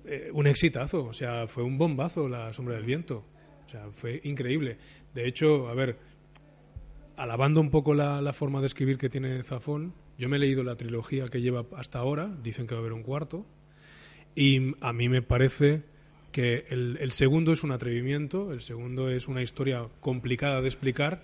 [0.07, 3.25] eh, un exitazo, o sea, fue un bombazo La Sombra del Viento.
[3.67, 4.79] O sea, fue increíble.
[5.13, 5.99] De hecho, a ver,
[7.17, 10.63] alabando un poco la, la forma de escribir que tiene Zafón, yo me he leído
[10.63, 13.45] la trilogía que lleva hasta ahora, dicen que va a haber un cuarto,
[14.35, 15.83] y a mí me parece
[16.31, 21.23] que el, el segundo es un atrevimiento, el segundo es una historia complicada de explicar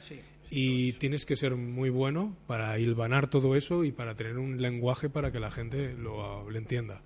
[0.55, 5.09] y tienes que ser muy bueno para hilvanar todo eso y para tener un lenguaje
[5.09, 7.01] para que la gente lo, lo entienda.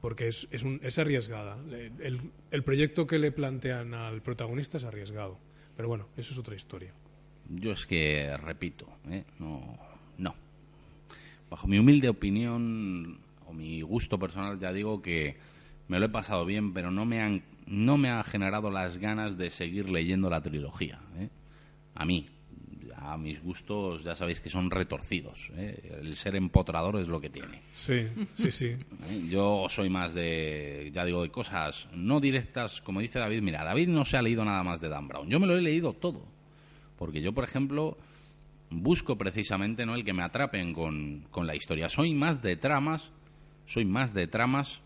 [0.00, 1.56] Porque es, es, un- es arriesgada.
[2.00, 5.38] El, el proyecto que le plantean al protagonista es arriesgado.
[5.76, 6.92] Pero bueno, eso es otra historia.
[7.48, 9.22] Yo es que repito, ¿eh?
[9.38, 9.78] no,
[10.18, 10.34] no.
[11.48, 15.36] Bajo mi humilde opinión o mi gusto personal, ya digo que
[15.88, 19.36] me lo he pasado bien, pero no me han, no me ha generado las ganas
[19.38, 21.00] de seguir leyendo la trilogía.
[21.18, 21.28] ¿eh?
[21.94, 22.26] A mí,
[23.04, 25.50] a mis gustos, ya sabéis que son retorcidos.
[25.56, 25.98] ¿eh?
[26.00, 27.60] El ser empotrador es lo que tiene.
[27.72, 28.66] Sí, sí, sí.
[28.66, 29.28] ¿eh?
[29.28, 33.42] Yo soy más de, ya digo, de cosas no directas, como dice David.
[33.42, 35.28] Mira, David no se ha leído nada más de Dan Brown.
[35.28, 36.24] Yo me lo he leído todo.
[36.96, 37.98] Porque yo, por ejemplo,
[38.70, 41.88] busco precisamente no el que me atrapen con, con la historia.
[41.90, 43.10] Soy más de tramas,
[43.66, 44.80] soy más de tramas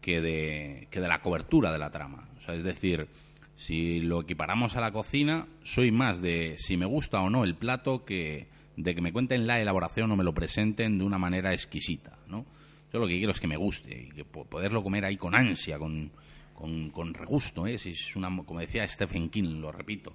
[0.00, 2.28] que de, que de la cobertura de la trama.
[2.38, 3.08] O sea, es decir,
[3.56, 7.54] Si lo equiparamos a la cocina, soy más de si me gusta o no el
[7.54, 11.52] plato que de que me cuenten la elaboración o me lo presenten de una manera
[11.52, 12.46] exquisita, ¿no?
[12.92, 15.78] Yo lo que quiero es que me guste y que poderlo comer ahí con ansia,
[15.78, 16.10] con,
[16.54, 17.78] con, regusto, ¿eh?
[17.78, 20.14] Si es una, como decía Stephen King, lo repito,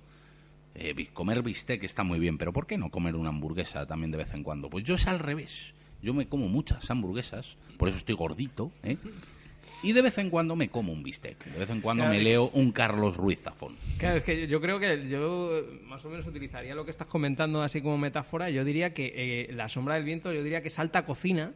[0.76, 4.20] eh, comer bistec está muy bien, pero ¿por qué no comer una hamburguesa también de
[4.20, 4.70] vez en cuando?
[4.70, 5.74] Pues yo es al revés.
[6.02, 8.98] Yo me como muchas hamburguesas, por eso estoy gordito, ¿eh?
[9.84, 11.43] Y de vez en cuando me como un bistec.
[11.45, 13.75] De vez en cuando me leo un Carlos Ruiz Zafón.
[13.97, 17.61] Claro, es que yo creo que yo más o menos utilizaría lo que estás comentando
[17.61, 18.49] así como metáfora.
[18.49, 21.53] Yo diría que eh, la sombra del viento, yo diría que es alta cocina.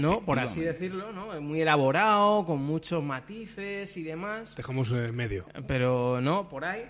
[0.00, 0.20] ¿no?
[0.20, 1.38] Por así decirlo, ¿no?
[1.42, 4.56] Muy elaborado, con muchos matices y demás.
[4.56, 5.44] Dejamos eh, medio.
[5.66, 6.84] Pero no, por ahí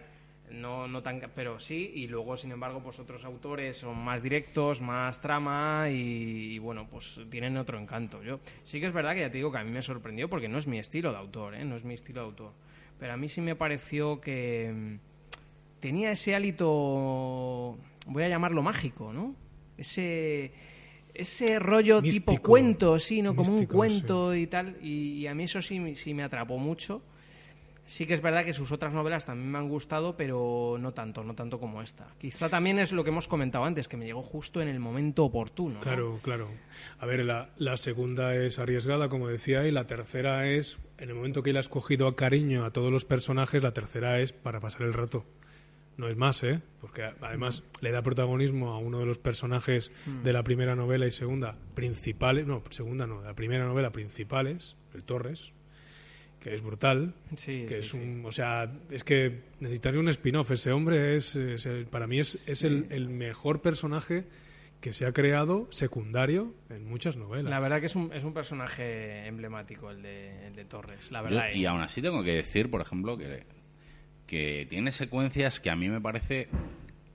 [0.61, 4.80] no, no tan, pero sí, y luego, sin embargo, pues otros autores son más directos,
[4.80, 8.22] más trama y, bueno, pues tienen otro encanto.
[8.22, 10.48] Yo sí que es verdad que ya te digo que a mí me sorprendió porque
[10.48, 11.64] no es mi estilo de autor, ¿eh?
[11.64, 12.52] no es mi estilo de autor,
[12.98, 17.76] pero a mí sí me pareció que mm, tenía ese hálito,
[18.07, 19.34] voy a llamarlo mágico, ¿no?
[19.76, 20.52] Ese
[21.12, 23.36] ese rollo tipo cuento, sí, ¿no?
[23.36, 27.02] Como un cuento y tal, y, y, a mí eso sí, sí me atrapó mucho
[27.87, 31.22] Sí que es verdad que sus otras novelas también me han gustado, pero no tanto,
[31.22, 32.07] no tanto como esta.
[32.18, 35.24] Quizá también es lo que hemos comentado antes, que me llegó justo en el momento
[35.24, 35.80] oportuno.
[35.80, 36.49] Claro, claro.
[36.99, 41.14] A ver, la, la, segunda es arriesgada, como decía, y la tercera es, en el
[41.14, 44.61] momento que él ha escogido a cariño a todos los personajes, la tercera es para
[44.61, 45.26] pasar el rato.
[45.97, 46.61] No es más, ¿eh?
[46.80, 50.22] Porque además le da protagonismo a uno de los personajes mm.
[50.22, 55.05] de la primera novela y segunda principales, no, segunda no, la primera novela principales, el
[55.05, 55.53] Torres,
[56.45, 60.51] que es brutal, que es un, o sea, es que necesitaría un spin-off.
[60.51, 61.38] Ese hombre es,
[61.90, 64.26] para mí es, es el, el, mejor personaje
[64.82, 67.49] que se ha creado secundario en muchas novelas.
[67.49, 71.22] La verdad que es un, es un personaje emblemático el de, el de Torres, la
[71.22, 71.51] verdad.
[71.55, 73.45] y aún así tengo que decir, por ejemplo, que,
[74.26, 76.49] que tiene secuencias que a mí me parece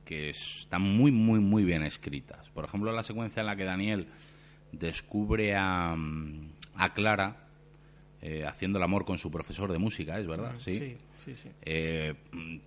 [0.05, 2.49] que están muy, muy, muy bien escritas.
[2.49, 4.07] Por ejemplo, la secuencia en la que Daniel
[4.71, 5.95] descubre a,
[6.73, 7.48] a Clara
[8.21, 10.53] eh, haciendo el amor con su profesor de música, ¿es verdad?
[10.59, 11.49] Sí, sí, sí.
[11.61, 12.15] Eh,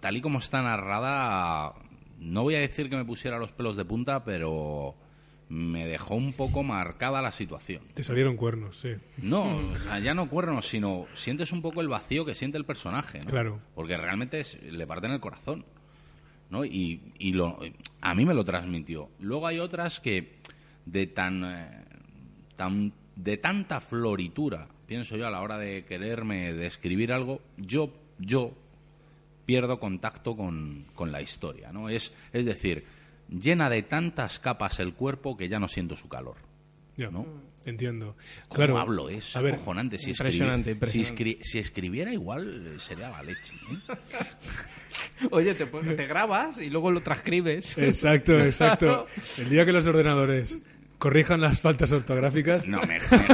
[0.00, 1.74] tal y como está narrada,
[2.18, 4.94] no voy a decir que me pusiera los pelos de punta, pero
[5.50, 7.82] me dejó un poco marcada la situación.
[7.92, 8.94] Te salieron cuernos, sí.
[9.18, 9.60] No,
[10.02, 13.30] ya no cuernos, sino sientes un poco el vacío que siente el personaje, ¿no?
[13.30, 13.60] Claro.
[13.74, 15.66] Porque realmente es, le parte en el corazón,
[16.48, 16.64] ¿no?
[16.64, 17.60] Y, y lo,
[18.00, 19.10] a mí me lo transmitió.
[19.20, 20.38] Luego hay otras que
[20.86, 21.84] de tan, eh,
[22.56, 28.52] tan de tanta floritura pienso yo, a la hora de quererme describir algo, yo, yo
[29.46, 31.88] pierdo contacto con, la historia, ¿no?
[31.88, 32.84] Es, es decir,
[33.30, 36.36] llena de tantas capas el cuerpo que ya no siento su calor.
[36.98, 37.26] ¿no?
[37.64, 38.16] Entiendo.
[38.48, 38.78] ¿Cómo claro.
[38.78, 39.08] hablo?
[39.08, 39.96] Es acojonante.
[39.96, 43.54] Si, impresionante, Si, escribiera igual, sería la leche.
[43.54, 43.94] ¿eh?
[45.30, 47.78] Oye, te, te grabas y luego lo transcribes.
[47.78, 49.06] Exacto, exacto.
[49.38, 50.58] El día que los ordenadores
[51.02, 52.68] corrijan las faltas ortográficas.
[52.68, 53.26] No, mejor,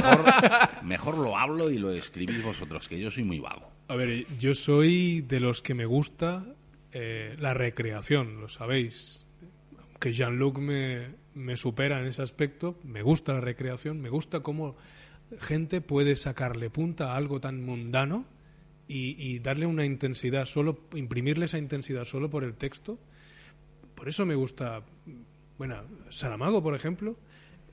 [0.83, 3.71] mejor lo hablo y lo escribís vosotros, que yo soy muy vago.
[3.87, 6.47] A ver, yo soy de los que me gusta
[6.91, 9.27] eh, la recreación, lo sabéis.
[9.99, 14.75] Que Jean-Luc me, me supera en ese aspecto, me gusta la recreación, me gusta cómo
[15.39, 18.25] gente puede sacarle punta a algo tan mundano
[18.87, 22.97] y, y, darle una intensidad solo, imprimirle esa intensidad solo por el texto.
[23.93, 24.81] Por eso me gusta,
[25.59, 27.15] bueno, Saramago, por ejemplo,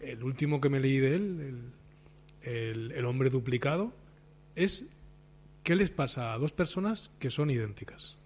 [0.06, 1.62] el último que me leí de él,
[2.42, 3.92] el, el, hombre duplicado,
[4.54, 4.84] es
[5.62, 8.16] qué les pasa a dos personas que son idénticas.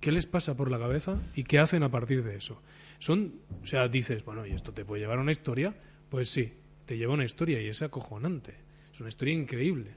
[0.00, 2.60] ¿Qué les pasa por la cabeza y qué hacen a partir de eso?
[2.98, 5.74] Son, o sea, dices, bueno, ¿y esto te puede llevar a una historia?
[6.10, 6.52] Pues sí,
[6.86, 8.54] te lleva a una historia y es acojonante.
[8.92, 9.90] Es una historia increíble.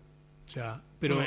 [0.48, 1.24] O sea, pero...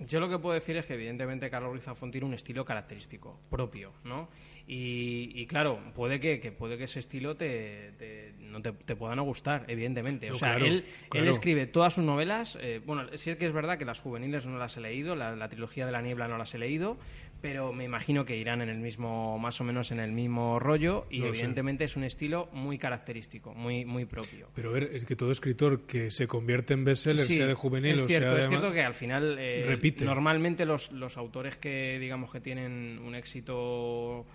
[0.00, 3.40] yo lo que puedo decir es que evidentemente Carlos Ruiz Zafón tiene un estilo característico
[3.48, 4.28] propio, ¿no?
[4.68, 10.30] Y, claro, puede que, puede que ese estilo te, no te, pueda no gustar, evidentemente.
[10.32, 10.84] O sea, él,
[11.14, 12.58] él, escribe todas sus novelas.
[12.60, 15.48] Eh, bueno, sí es que es verdad que las juveniles no las he leído, la,
[15.48, 16.98] trilogía de la niebla no las he leído,
[17.46, 21.06] pero me imagino que irán en el mismo, más o menos en el mismo rollo.
[21.10, 24.48] Y evidentemente es un estilo muy característico, muy, muy propio.
[24.52, 28.00] Pero a ver, es que todo escritor que se convierte en bestseller, sea de juvenil
[28.00, 30.04] es cierto, o sea Es cierto que al final, eh, repite.
[30.04, 34.26] normalmente los, los autores que digamos que tienen un éxito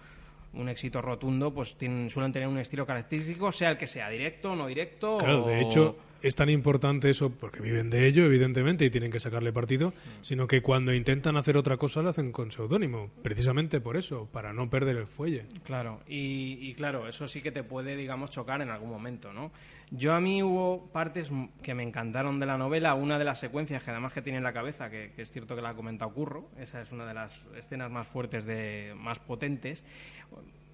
[0.54, 4.56] un éxito rotundo, pues tienen, suelen tener un estilo característico, sea el que sea, directo,
[4.56, 5.18] no directo.
[5.18, 9.20] Claro, de hecho, es tan importante eso, porque viven de ello, evidentemente, y tienen que
[9.20, 13.98] sacarle partido, sino que cuando intentan hacer otra cosa lo hacen con seudónimo, precisamente por
[13.98, 15.46] eso, para no perder el fuelle.
[15.64, 19.52] Claro, y, y, claro, eso sí que te puede, digamos, chocar en algún momento, ¿no?
[19.90, 21.30] Yo a mí hubo partes
[21.62, 24.44] que me encantaron de la novela, una de las secuencias que además que tiene en
[24.44, 27.14] la cabeza, que, que es cierto que la ha comentado Curro, esa es una de
[27.14, 29.84] las escenas más fuertes, de más potentes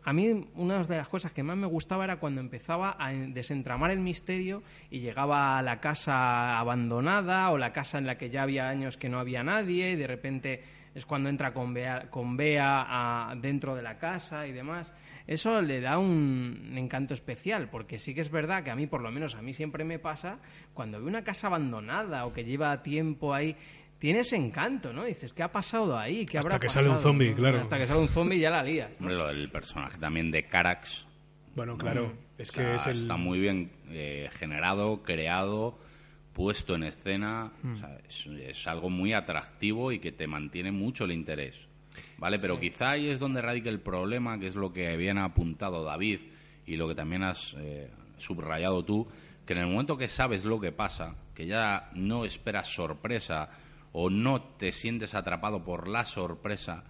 [0.07, 3.91] a mí una de las cosas que más me gustaba era cuando empezaba a desentramar
[3.91, 8.43] el misterio y llegaba a la casa abandonada o la casa en la que ya
[8.43, 10.63] había años que no había nadie y de repente
[10.95, 14.93] es cuando entra con Bea, con Bea dentro de la casa y demás.
[15.27, 19.01] Eso le da un encanto especial, porque sí que es verdad que a mí, por
[19.01, 20.39] lo menos a mí siempre me pasa,
[20.73, 23.57] cuando veo una casa abandonada o que lleva tiempo ahí,
[23.99, 25.05] tiene ese encanto, ¿no?
[25.05, 26.25] Dices, ¿qué ha pasado ahí?
[26.25, 27.59] ¿Qué Hasta que sale un zombie, claro.
[27.59, 28.99] Hasta que sale un zombie ya la lías.
[28.99, 31.07] Hombre, lo del personaje también de Carax.
[31.55, 32.97] Bueno, claro, es que es el...
[32.97, 35.79] Está muy bien eh, generado, creado,
[36.33, 37.51] puesto en escena.
[37.73, 41.67] O sea, es, es, algo muy atractivo y que te mantiene mucho el interés.
[42.19, 42.37] ¿Vale?
[42.37, 46.19] Pero quizá ahí es donde radica el problema, que es lo que habían apuntado David
[46.67, 49.07] y lo que también has eh, subrayado tú,
[49.45, 53.49] que en el momento que sabes lo que pasa, que ya no esperas sorpresa
[53.99, 56.83] o no te sientes atrapado por la sorpresa,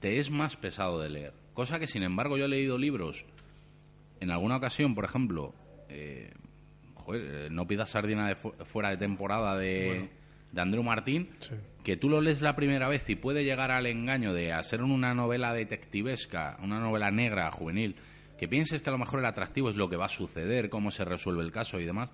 [0.00, 1.34] te es más pesado de leer.
[1.52, 3.26] Cosa que, sin embargo, yo he leído libros,
[4.20, 5.54] en alguna ocasión, por ejemplo,
[5.90, 6.32] eh,
[6.94, 10.08] joder, No pidas sardina de fuera de temporada de,
[10.50, 11.28] de Andrew Martín,
[11.84, 15.12] que tú lo lees la primera vez y puede llegar al engaño de hacer una
[15.12, 17.96] novela detectivesca, una novela negra, juvenil,
[18.38, 20.90] que pienses que a lo mejor el atractivo es lo que va a suceder, cómo
[20.90, 22.10] se resuelve el caso y demás.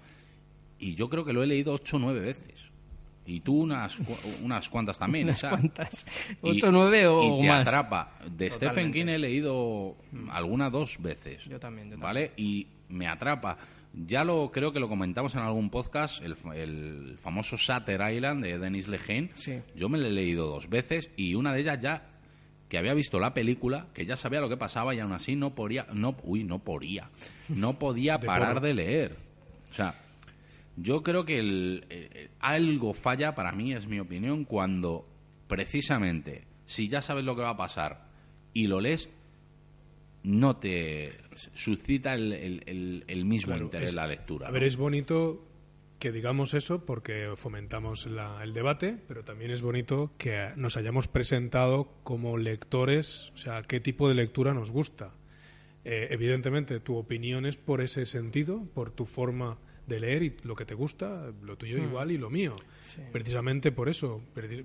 [0.81, 2.73] Y yo creo que lo he leído ocho o nueve veces.
[3.27, 3.99] Y tú unas,
[4.43, 5.25] unas cuantas también.
[5.27, 6.07] unas cuantas.
[6.41, 7.67] ¿Ocho, nueve o y te más?
[7.67, 8.13] atrapa.
[8.31, 9.97] De Stephen King he leído
[10.31, 11.45] alguna dos veces.
[11.45, 12.01] Yo también, yo también.
[12.01, 12.33] ¿Vale?
[12.37, 13.57] Y me atrapa.
[13.95, 18.59] Ya lo creo que lo comentamos en algún podcast, el, el famoso Shutter Island de
[18.59, 19.31] Denis Lehane.
[19.35, 19.61] Sí.
[19.75, 22.03] Yo me lo he leído dos veces y una de ellas ya
[22.69, 25.55] que había visto la película, que ya sabía lo que pasaba y aún así no
[25.55, 27.11] podía, no, uy, no podía,
[27.49, 29.17] no podía parar de leer.
[29.71, 29.95] O sea,
[30.77, 35.07] yo creo que el, eh, algo falla, para mí es mi opinión, cuando
[35.49, 38.09] precisamente, si ya sabes lo que va a pasar
[38.53, 39.09] y lo lees,
[40.23, 41.13] no te
[41.55, 44.47] suscita el, el- el- el mismo Claro, interés es- la lectura.
[44.47, 44.55] A ¿no?
[44.55, 45.43] ver, es bonito
[45.99, 51.09] que digamos eso porque fomentamos la- el debate, pero también es bonito que nos hayamos
[51.09, 55.15] presentado como lectores, o sea, qué tipo de lectura nos gusta.
[55.85, 60.55] Eh, evidentemente, tu opinión es por ese sentido, por tu forma de leer y lo
[60.55, 62.55] que te gusta, lo tuyo igual y lo mío.
[63.13, 64.21] Precisamente por eso,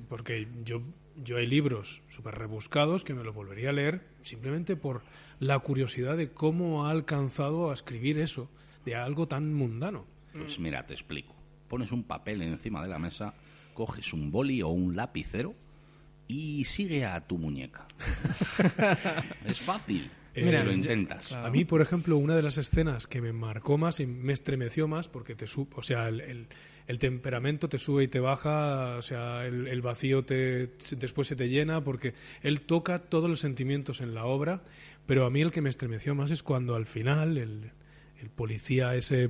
[0.09, 0.81] porque yo,
[1.23, 5.03] yo hay libros súper rebuscados que me los volvería a leer simplemente por
[5.39, 8.49] la curiosidad de cómo ha alcanzado a escribir eso,
[8.85, 10.05] de algo tan mundano.
[10.33, 11.35] Pues mira, te explico.
[11.67, 13.33] Pones un papel encima de la mesa,
[13.73, 15.53] coges un boli o un lapicero
[16.27, 17.85] y sigue a tu muñeca.
[19.45, 20.09] es fácil.
[20.33, 21.31] Eh, si Mira, lo intentas.
[21.33, 24.87] A mí, por ejemplo, una de las escenas que me marcó más y me estremeció
[24.87, 26.47] más, porque te sub, o sea, el, el-
[26.87, 31.35] el temperamento te sube y te baja, o sea, el, el vacío te, después se
[31.37, 34.61] te llena, porque él toca todos los sentimientos en la obra,
[35.05, 37.71] pero a mí el que me estremeció más es cuando al final el,
[38.19, 39.29] el policía ese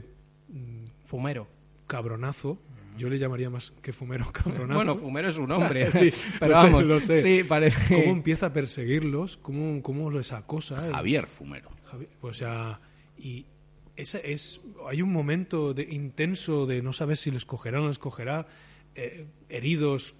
[0.50, 1.48] mm, Fumero.
[1.88, 2.58] cabronazo,
[2.98, 4.74] yo le llamaría más que fumero cabronazo.
[4.76, 5.92] Bueno, Fumero es un hombre.
[5.92, 7.22] Sí, pero lo sé, vamos, lo sé.
[7.22, 7.96] sí, parece...
[7.96, 9.38] ¿Cómo empieza a perseguirlos?
[9.38, 10.86] ¿Cómo, cómo los acosa?
[10.88, 11.70] El- Javier Fumero.
[11.92, 12.80] Javi- O sea,
[13.18, 13.46] y
[13.96, 17.88] esa es, hay un momento de, intenso de no saber si les cogerá o no
[17.90, 18.48] les cogerá,
[18.96, 20.16] eh, heridos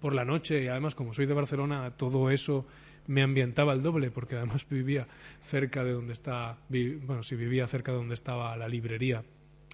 [0.00, 2.66] por la noche, y además como soy de Barcelona, todo eso
[3.06, 5.08] me ambientaba el doble, porque además vivía
[5.40, 9.24] cerca de donde está, vi- bueno, si vivía cerca de donde estaba la librería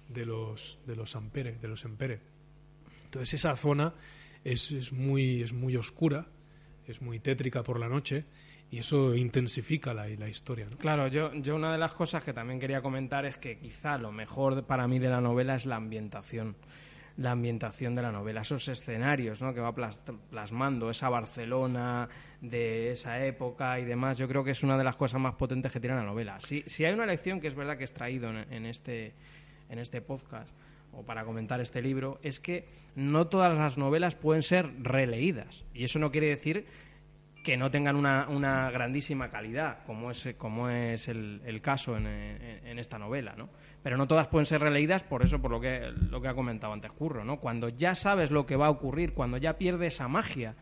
[0.09, 2.19] de los, de los Ampere, de los Empere.
[3.05, 3.93] Entonces esa zona
[4.43, 6.27] es, es, muy, es muy oscura,
[6.87, 8.25] es muy tétrica por la noche,
[8.69, 10.65] y eso intensifica la, la historia.
[10.69, 10.77] ¿no?
[10.77, 14.11] Claro, yo, yo una de las cosas que también quería comentar es que quizá lo
[14.11, 16.55] mejor para mí de la novela es la ambientación.
[17.15, 19.51] La ambientación de la novela, esos escenarios ¿no?
[19.51, 22.07] que va plas- plasmando, esa Barcelona
[22.41, 25.71] de esa época y demás, yo creo que es una de las cosas más potentes
[25.71, 26.39] que tiene la novela.
[26.39, 29.13] Si, si hay una lección que es verdad que he extraído en, en este,
[29.69, 30.51] en este podcast
[30.93, 35.65] o para comentar este libro, es que no todas las novelas pueden ser releídas.
[35.73, 36.65] Y eso no quiere decir
[37.43, 42.07] que no tengan una, una grandísima calidad, como es, como es el, el caso en,
[42.07, 43.49] en- en esta novela, ¿no?
[43.83, 46.73] Pero no todas pueden ser releídas por eso, por lo que, lo que ha comentado
[46.73, 47.39] antes Curro, ¿no?
[47.39, 50.55] Cuando ya sabes lo que va a ocurrir, cuando ya pierde esa magia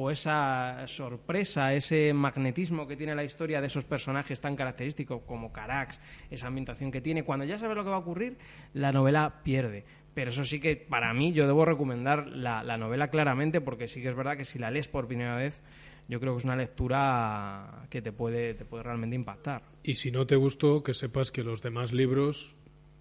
[0.00, 5.52] o esa sorpresa, ese magnetismo que tiene la historia de esos personajes tan característicos como
[5.52, 8.38] Carax, esa ambientación que tiene, cuando ya sabes lo que va a ocurrir,
[8.74, 9.84] la novela pierde.
[10.14, 14.00] Pero eso sí que para mí yo debo recomendar la, la novela claramente porque sí
[14.00, 15.64] que es verdad que si la lees por primera vez
[16.06, 19.64] yo creo que es una lectura que te puede, te puede realmente impactar.
[19.82, 22.54] Y si no te gustó, que sepas que los demás libros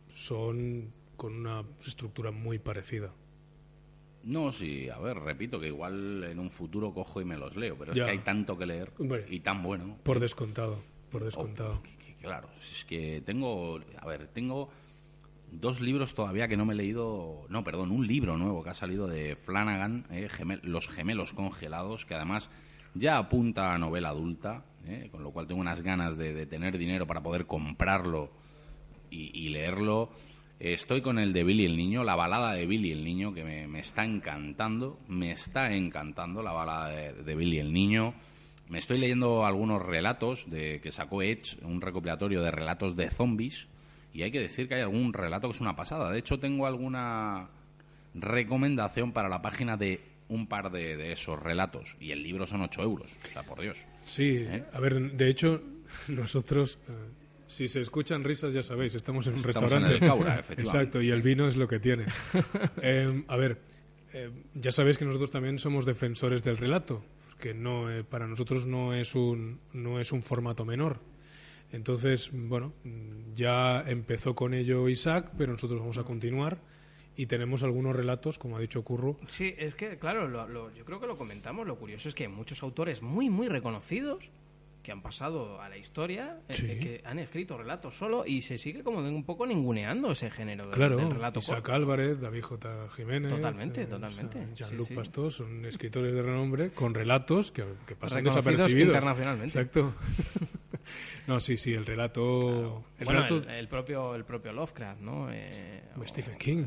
[0.10, 3.14] son con una estructura muy parecida.
[4.28, 7.78] No, sí, a ver, repito que igual en un futuro cojo y me los leo,
[7.78, 9.98] pero es que hay tanto que leer Hombre, y tan bueno.
[10.04, 11.76] Por descontado, por descontado.
[11.80, 14.70] Oh, que- que- claro, es que tengo, a ver, tengo
[15.52, 18.74] dos libros todavía que no me he leído, no, perdón, un libro nuevo que ha
[18.74, 22.50] salido de Flanagan, eh, Gemel- Los gemelos congelados, que además
[22.96, 26.78] ya apunta a novela adulta, eh, con lo cual tengo unas ganas de, de tener
[26.78, 28.30] dinero para poder comprarlo
[29.10, 30.10] y, y leerlo.
[30.60, 33.68] Estoy con el de Billy el Niño, la balada de Billy el Niño, que me,
[33.68, 38.16] me está encantando, me está encantando la balada de, de Billy el Niño.
[38.68, 43.68] Me estoy leyendo algunos relatos de que sacó Edge, un recopilatorio de relatos de zombies,
[44.14, 46.12] y hay que decir que hay algún relato que es una pasada.
[46.12, 47.49] De hecho, tengo alguna
[48.16, 52.62] recomendación para la página de un par de, de esos relatos, y el libro son
[52.62, 53.78] 8 euros, o sea, por Dios.
[54.05, 54.64] Sí, ¿Eh?
[54.74, 55.62] a ver, de hecho,
[56.08, 56.91] nosotros, eh,
[57.48, 59.93] si se escuchan risas, ya sabéis, estamos en un Estamos en restaurante.
[60.06, 60.62] el Caura, efectivamente.
[60.78, 62.06] Exacto, y el vino es lo que tiene.
[62.82, 63.60] Eh, a ver,
[64.14, 68.66] eh, ya sabéis que nosotros también somos defensores del relato, porque no, eh, para nosotros
[68.66, 71.00] no es, un, no es un formato menor.
[71.72, 72.74] Entonces, bueno,
[73.36, 76.60] ya empezó con ello Isaac, pero nosotros vamos a continuar
[77.18, 80.86] y tenemos algunos relatos, como ha dicho Curro, Sí, es que, claro, lo- lo- yo
[80.86, 81.68] creo que lo comentamos.
[81.68, 84.32] Lo curioso es que hay muchos autores muy, muy reconocidos
[84.88, 88.84] que han pasado a la historia, eh, que han escrito relatos solo y se sigue
[88.86, 91.74] como de un poco ninguneando ese género del, Claro, del relato Isaac corto.
[91.74, 92.88] Álvarez, David J.
[92.96, 93.30] Jiménez.
[93.34, 94.38] Totalmente, eh, totalmente.
[94.38, 94.96] o sea, Sí, Jean-Luc sí.
[94.96, 98.88] Pastor son escritores de renombre con relatos que, que pasan desapercibidos.
[98.96, 99.48] internacionalmente.
[99.60, 99.94] Exacto.
[101.28, 102.86] no, sí, sí, el relato.
[102.98, 105.28] El Bueno, relato el, el propio, el propio Lovecraft, ¿no?
[105.34, 106.64] Eh, o- Stephen King.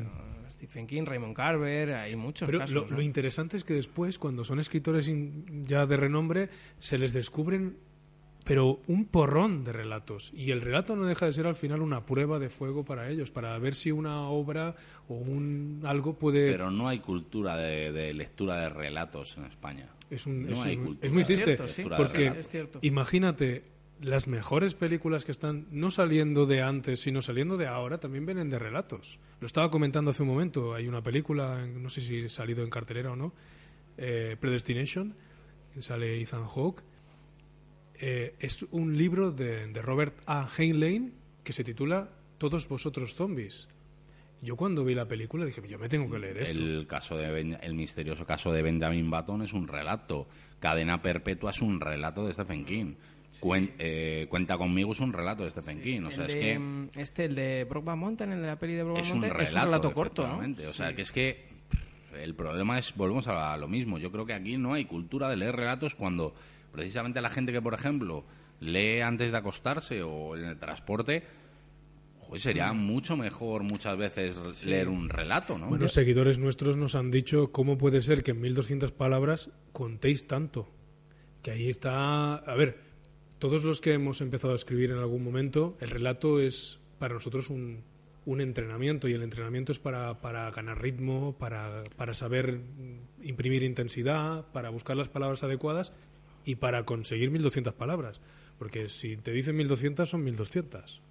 [0.47, 2.75] Stephen King, Raymond Carver, hay muchos Pero casos.
[2.75, 2.97] lo, ¿no?
[2.97, 7.77] lo interesante es que después, cuando son escritores in- ya de renombre, se les descubren,
[8.43, 10.31] pero un porrón de relatos.
[10.35, 13.29] Y el relato no deja de ser al final una prueba de fuego para ellos,
[13.31, 14.75] para ver si una obra
[15.07, 16.51] o un algo puede.
[16.51, 19.89] Pero no hay cultura de, de lectura de relatos en España.
[20.09, 21.07] Es, un- No es, hay un- cultura.
[21.07, 21.83] es muy Es triste, cierto, sí.
[21.95, 22.33] porque
[22.81, 23.63] imagínate,
[24.01, 28.49] las mejores películas que están no saliendo de antes, sino saliendo de ahora, también vienen
[28.49, 29.19] de relatos.
[29.39, 32.69] Lo estaba comentando hace un momento, hay una película, no sé si ha salido en
[32.71, 33.33] cartelera o no,
[33.97, 35.13] eh, Predestination,
[35.73, 36.81] que sale Ethan Hawke.
[38.01, 40.49] Eh, es un libro de, de Robert A.
[40.57, 43.67] Heinlein que se titula Todos vosotros zombies.
[44.41, 46.51] Yo cuando vi la película dije, yo me tengo que leer esto.
[46.57, 50.27] El, caso de Ben- el misterioso caso de Benjamin Button es un relato.
[50.59, 52.95] Cadena Perpetua es un relato de Stephen King.
[53.39, 56.01] Cuen- eh, Cuenta conmigo es un relato de Stephen King.
[56.05, 58.73] O El sea, es de, que Este, el de Brokeback Mountain, el de la peli
[58.73, 60.69] de un Mountain, relato, es un relato corto, ¿no?
[60.69, 61.45] O sea, que es que
[62.19, 63.99] el problema es, volvemos a lo mismo.
[63.99, 66.33] Yo creo que aquí no hay cultura de leer relatos cuando
[66.71, 68.25] precisamente la gente que, por ejemplo,
[68.59, 71.23] lee antes de acostarse o en el transporte,
[72.19, 75.67] joder, sería mucho mejor muchas veces leer un relato, ¿no?
[75.67, 80.69] Bueno, seguidores nuestros nos han dicho cómo puede ser que en 1200 palabras contéis tanto.
[81.41, 82.35] Que ahí está.
[82.35, 82.77] A ver,
[83.39, 87.49] todos los que hemos empezado a escribir en algún momento, el relato es para nosotros
[87.49, 87.83] un,
[88.25, 93.63] un entrenamiento y el entrenamiento es para, para ganar ritmo, para, para saber mm, imprimir
[93.63, 95.93] intensidad, para buscar las palabras adecuadas
[96.45, 98.21] y para conseguir 1200 palabras.
[98.57, 101.01] Porque si te dicen 1200, son 1200.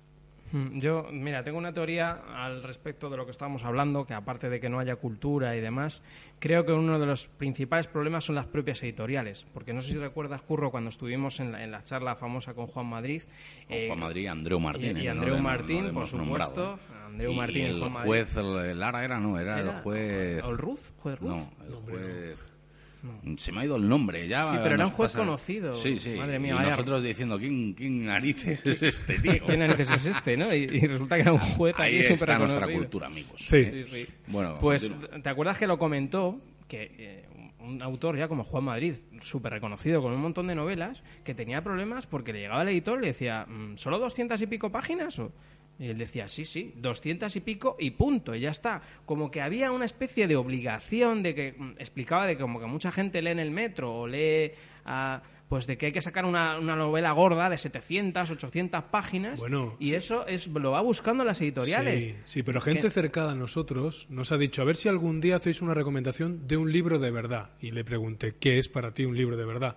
[0.53, 4.49] Mm, Yo, mira, tengo una teoría al respecto de lo que estábamos hablando, que aparte
[4.49, 6.03] de que no haya cultura y demás,
[6.41, 9.47] creo que uno de los principales problemas son las propias editoriales.
[9.55, 12.67] Porque no sé si recuerdas, Curro, cuando estuvimos en la, en la charla famosa con
[12.67, 13.23] Juan Madrid.
[13.69, 14.97] Con eh, Juan Madrid y Andreu Martín.
[14.97, 16.79] y- y eh, Andreu no Martín, por nombrado, supuesto.
[17.07, 18.09] Andreu Y Martín y el Juan Madrid.
[18.09, 20.43] juez el- Lara era, no, era, ¿Era el juez...
[20.45, 20.93] ¿Olruz?
[20.99, 21.31] ¿Juez Ruz?
[21.31, 22.39] No, el juez...
[23.37, 24.51] Se me ha ido el nombre ya.
[24.51, 25.73] Sí, pero era un juez pasa- conocido.
[25.73, 26.15] Sí, sí.
[26.17, 29.43] Madre mía, y vaya- nosotros diciendo, ¿quién, quién narices es este tío?
[29.47, 30.55] ¿Quién narices es este, no?
[30.55, 33.41] Y, y resulta que era un juez Ahí súper está nuestra cultura, amigos.
[33.41, 33.65] Sí.
[33.65, 34.07] Sí, sí.
[34.27, 35.23] Bueno, Pues, continúa.
[35.23, 36.41] ¿te acuerdas que lo comentó?
[36.69, 37.25] Que eh,
[37.61, 41.63] un autor ya como Juan Madrid, súper reconocido, con un montón de novelas, que tenía
[41.63, 45.19] problemas porque le llegaba el editor y le decía, "Mm, ¿solo doscientas y pico páginas?
[45.19, 45.33] O,
[45.81, 48.83] Y él decía, sí, sí, 200 y pico y punto, y ya está.
[49.07, 52.67] Como que había una especie de obligación de que mm, explicaba de que como que
[52.67, 54.53] mucha gente lee en el metro o lee
[54.85, 59.41] ah, pues de que hay que sacar una, una novela gorda de 700, 800 páginas
[59.41, 61.99] Bueno, y eso es lo va buscando las editoriales.
[61.99, 65.21] Sí, sí, pero gente Que- cercana a nosotros nos ha dicho, a ver si algún
[65.23, 67.51] día hacéis una recomendación de un libro de verdad.
[67.59, 69.77] Y le pregunté, ¿qué es para ti un libro de verdad?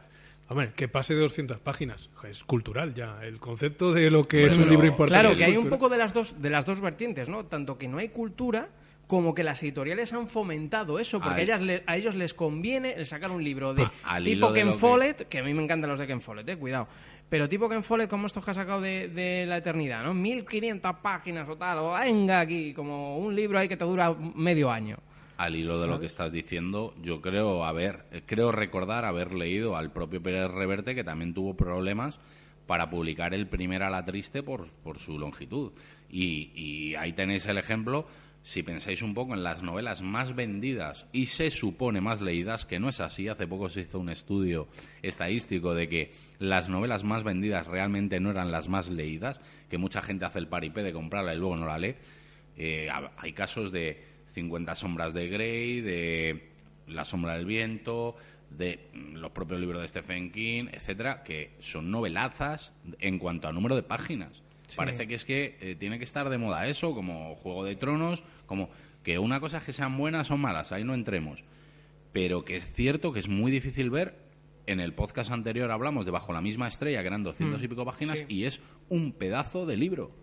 [0.53, 2.09] Hombre, que pase de 200 páginas.
[2.29, 3.19] Es cultural ya.
[3.23, 5.19] El concepto de lo que es un libro importante.
[5.19, 7.45] Claro, es que hay un poco de las dos de las dos vertientes, ¿no?
[7.45, 8.69] Tanto que no hay cultura
[9.07, 12.93] como que las editoriales han fomentado eso, porque a, ellas le- a ellos les conviene
[12.93, 13.83] el sacar un libro de
[14.23, 15.39] tipo de Ken que- Follett, que...
[15.39, 16.87] a mí me encantan los de Ken Follett, eh, cuidado.
[17.29, 20.13] Pero tipo Ken Follett, como estos que ha sacado de, de la eternidad, ¿no?
[20.13, 24.71] 1500 páginas o tal, o venga aquí, como un libro ahí que te dura medio
[24.71, 24.97] año.
[25.37, 29.91] Al hilo de lo que estás diciendo, yo creo haber, creo recordar haber leído al
[29.91, 32.19] propio Pérez Reverte que también tuvo problemas
[32.67, 34.67] para publicar el primer a la triste por,
[34.97, 35.71] su longitud.
[36.09, 38.05] Y, ahí tenéis el ejemplo,
[38.43, 42.79] si pensáis un poco en las novelas más vendidas y se supone más leídas, que
[42.79, 44.67] no es así, hace poco se hizo un estudio
[45.01, 50.01] estadístico de que las novelas más vendidas realmente no eran las más leídas, que mucha
[50.01, 51.95] gente hace el paripé de comprarla y luego no la lee.
[52.55, 56.49] Eh, ha- hay casos de 50 sombras de Grey, de
[56.87, 58.15] La sombra del viento,
[58.49, 63.53] de mm, los propios libros de Stephen King, etcétera, que son novelazas en cuanto a
[63.53, 64.43] número de páginas.
[64.75, 68.23] Parece que es que eh, tiene que estar de moda eso, como Juego de Tronos,
[68.47, 68.69] como
[69.03, 71.43] que una cosa es que sean buenas o malas, ahí no entremos.
[72.11, 74.21] Pero que es cierto que es muy difícil ver.
[74.65, 77.83] En el podcast anterior hablamos de Bajo la misma estrella, que eran 200 y pico
[77.83, 78.25] páginas, sí.
[78.29, 80.15] y es un pedazo de libro.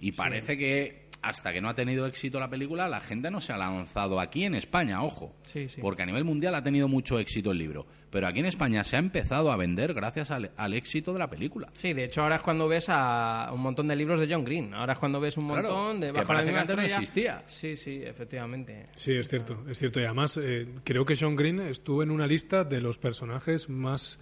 [0.00, 3.52] Y parece que hasta que no ha tenido éxito la película, la gente no se
[3.52, 5.34] ha lanzado aquí en España, ojo.
[5.42, 5.80] Sí, sí.
[5.80, 7.86] Porque a nivel mundial ha tenido mucho éxito el libro.
[8.10, 11.28] Pero aquí en España se ha empezado a vender gracias al, al éxito de la
[11.28, 11.68] película.
[11.72, 14.72] Sí, de hecho ahora es cuando ves a un montón de libros de John Green.
[14.74, 16.82] Ahora es cuando ves un Claro, montón de que Bajo la parece que antes no
[16.82, 17.42] existía.
[17.46, 18.84] Sí, sí, efectivamente.
[18.96, 20.00] Sí, es cierto, es cierto.
[20.00, 24.20] Y además, eh, creo que John Green estuvo en una lista de los personajes más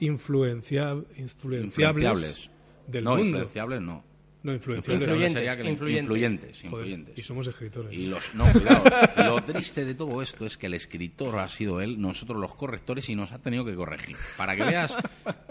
[0.00, 2.50] influencia- influenciables, Influenciables.
[2.86, 3.24] del no, mundo.
[3.26, 4.04] influenciables no.
[4.42, 6.02] No, Influyentes, sería que influyentes.
[6.04, 6.58] influyentes.
[6.62, 7.18] Joder, influyentes.
[7.18, 7.92] y somos escritores.
[7.92, 8.84] Y los, no, cuidado.
[9.36, 13.08] Lo triste de todo esto es que el escritor ha sido él, nosotros los correctores,
[13.10, 14.16] y nos ha tenido que corregir.
[14.38, 14.96] Para que veas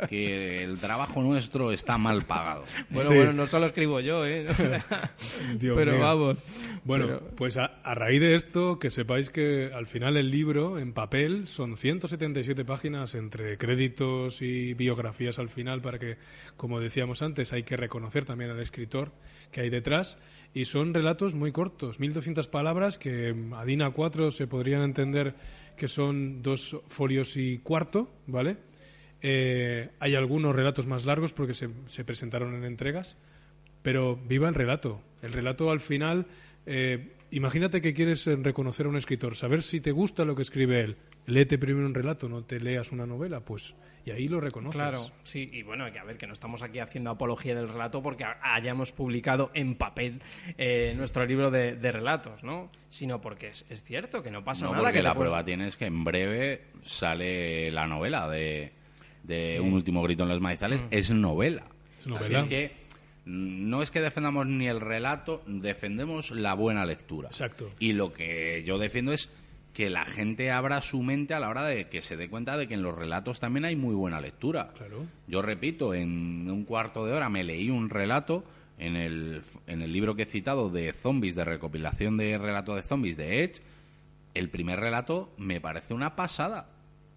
[0.09, 2.63] que el trabajo nuestro está mal pagado.
[2.89, 3.15] Bueno, Sí.
[3.15, 4.47] bueno, no solo escribo yo, ¿eh?
[5.59, 6.01] Dios pero mío.
[6.01, 6.37] vamos.
[6.83, 10.79] Bueno, pero- pues a, a raíz de esto, que sepáis que al final el libro
[10.79, 16.17] en papel son 177 páginas entre créditos y biografías al final para que,
[16.57, 18.78] como decíamos antes, hay que reconocer también al escritor
[19.51, 20.17] que hay detrás
[20.53, 25.35] y son relatos muy cortos, 1200 palabras que mm, a DIN A4 se podrían entender
[25.77, 28.57] que son dos folios y cuarto, ¿vale?
[29.21, 33.17] Eh, hay algunos relatos más largos porque se, se presentaron en entregas,
[33.81, 35.01] pero viva el relato.
[35.21, 36.27] El relato al final,
[36.65, 40.41] eh, imagínate que quieres eh, reconocer a un escritor, saber si te gusta lo que
[40.41, 40.97] escribe él.
[41.25, 43.75] Léete primero un relato, no te leas una novela, pues,
[44.09, 44.75] y ahí lo reconoces.
[44.75, 48.01] Claro, sí, y bueno, que a ver, que no estamos aquí haciendo apología del relato
[48.01, 50.21] porque ha- hayamos publicado en papel
[50.57, 52.69] eh, nuestro libro de, de relatos, ¿no?
[52.89, 54.83] Sino porque es, es cierto que no pasa No, nada.
[54.83, 58.71] porque que la prueba tiene es que en breve sale la novela de,
[59.23, 60.83] de Un último grito en los maizales.
[60.91, 61.63] Es novela.
[61.99, 62.25] Es novela.
[62.25, 62.71] Así es que
[63.25, 67.29] mm, no es que defendamos ni el relato, defendemos la buena lectura.
[67.29, 67.69] Exacto.
[67.79, 69.29] Y lo que yo defiendo es
[69.79, 72.67] que la gente abra su mente a la hora de que se dé cuenta de
[72.67, 74.73] que en los relatos también hay muy buena lectura.
[74.75, 75.05] Claro.
[75.25, 78.43] Yo repito, en un cuarto de hora me leí un relato
[78.77, 82.81] en el, en el libro que he citado de zombies, de recopilación de relato de
[82.81, 83.61] zombies de Edge.
[84.33, 86.69] El primer relato me parece una pasada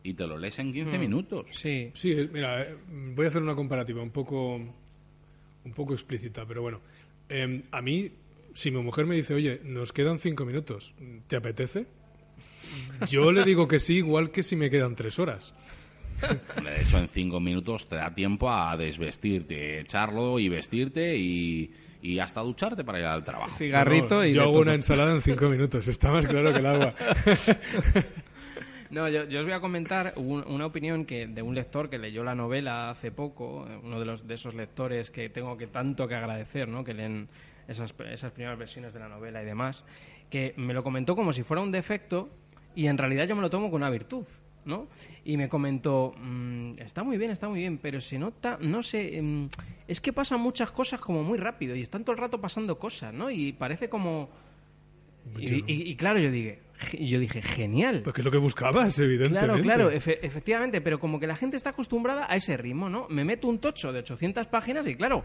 [0.04, 1.46] y te lo lees en 15 minutos.
[1.50, 2.76] Sí, Sí, eh, mira, eh,
[3.12, 6.80] voy a hacer una comparativa un poco, un poco explícita, pero bueno.
[7.28, 8.12] Eh, a mí,
[8.54, 10.94] si mi mujer me dice, oye, nos quedan cinco minutos,
[11.26, 11.86] ¿te apetece?
[13.08, 15.54] Yo le digo que sí, igual que si me quedan tres horas.
[16.62, 22.18] De hecho, en 5 minutos te da tiempo a desvestirte, echarlo y vestirte y, y
[22.20, 23.56] hasta ducharte para ir al trabajo.
[23.58, 24.32] cigarrito No, y.
[24.32, 24.62] yo hago todo.
[24.62, 26.94] una ensalada en cinco minutos, está más claro que el agua.
[28.90, 31.98] No, yo, yo os voy a comentar un- una opinión que de un lector que
[31.98, 36.06] leyó la novela hace poco, uno de los de esos lectores que tengo que tanto
[36.06, 36.84] que agradecer, ¿no?
[36.84, 37.28] Que leen
[37.68, 39.84] esas, esas primeras versiones de la novela y demás,
[40.28, 42.28] que me lo comentó como si fuera un defecto
[42.74, 44.24] y en realidad yo me lo tomo con una virtud,
[44.64, 44.86] ¿no?
[45.24, 49.20] Y me comentó, mm, está muy bien, está muy bien, pero se nota, no sé,
[49.20, 49.48] mm,
[49.88, 53.12] es que pasan muchas cosas como muy rápido y están todo el rato pasando cosas,
[53.12, 53.30] ¿no?
[53.30, 54.30] Y parece como...
[55.38, 55.56] Y, no.
[55.56, 56.58] y- y claro, yo dije,
[56.98, 58.00] yo dije, genial.
[58.02, 59.46] Pues que es lo que buscabas, evidentemente.
[59.62, 63.06] Claro, claro, efe- efectivamente, pero como que la gente está acostumbrada a ese ritmo, ¿no?
[63.08, 65.22] Me meto un tocho de 800 páginas y claro,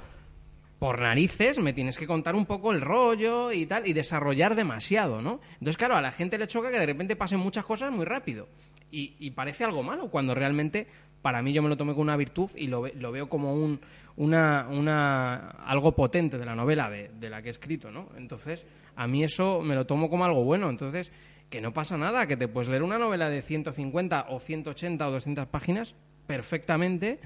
[0.79, 5.21] por narices me tienes que contar un poco el rollo y tal, y desarrollar demasiado,
[5.21, 5.39] ¿no?
[5.53, 8.47] Entonces, claro, a la gente le choca que de repente pasen muchas cosas muy rápido.
[8.89, 10.87] Y, parece algo malo, cuando realmente
[11.21, 13.81] para mí yo me lo tomé como una virtud y lo, lo veo como un,
[14.15, 18.09] una, una, algo potente de la novela de, de la que he escrito, ¿no?
[18.15, 18.65] Entonces,
[18.95, 20.69] a mí eso me lo tomo como algo bueno.
[20.69, 21.11] Entonces,
[21.49, 25.11] que no pasa nada, que te puedes leer una novela de 150 o 180 o
[25.11, 25.95] 200 páginas
[26.27, 27.19] perfectamente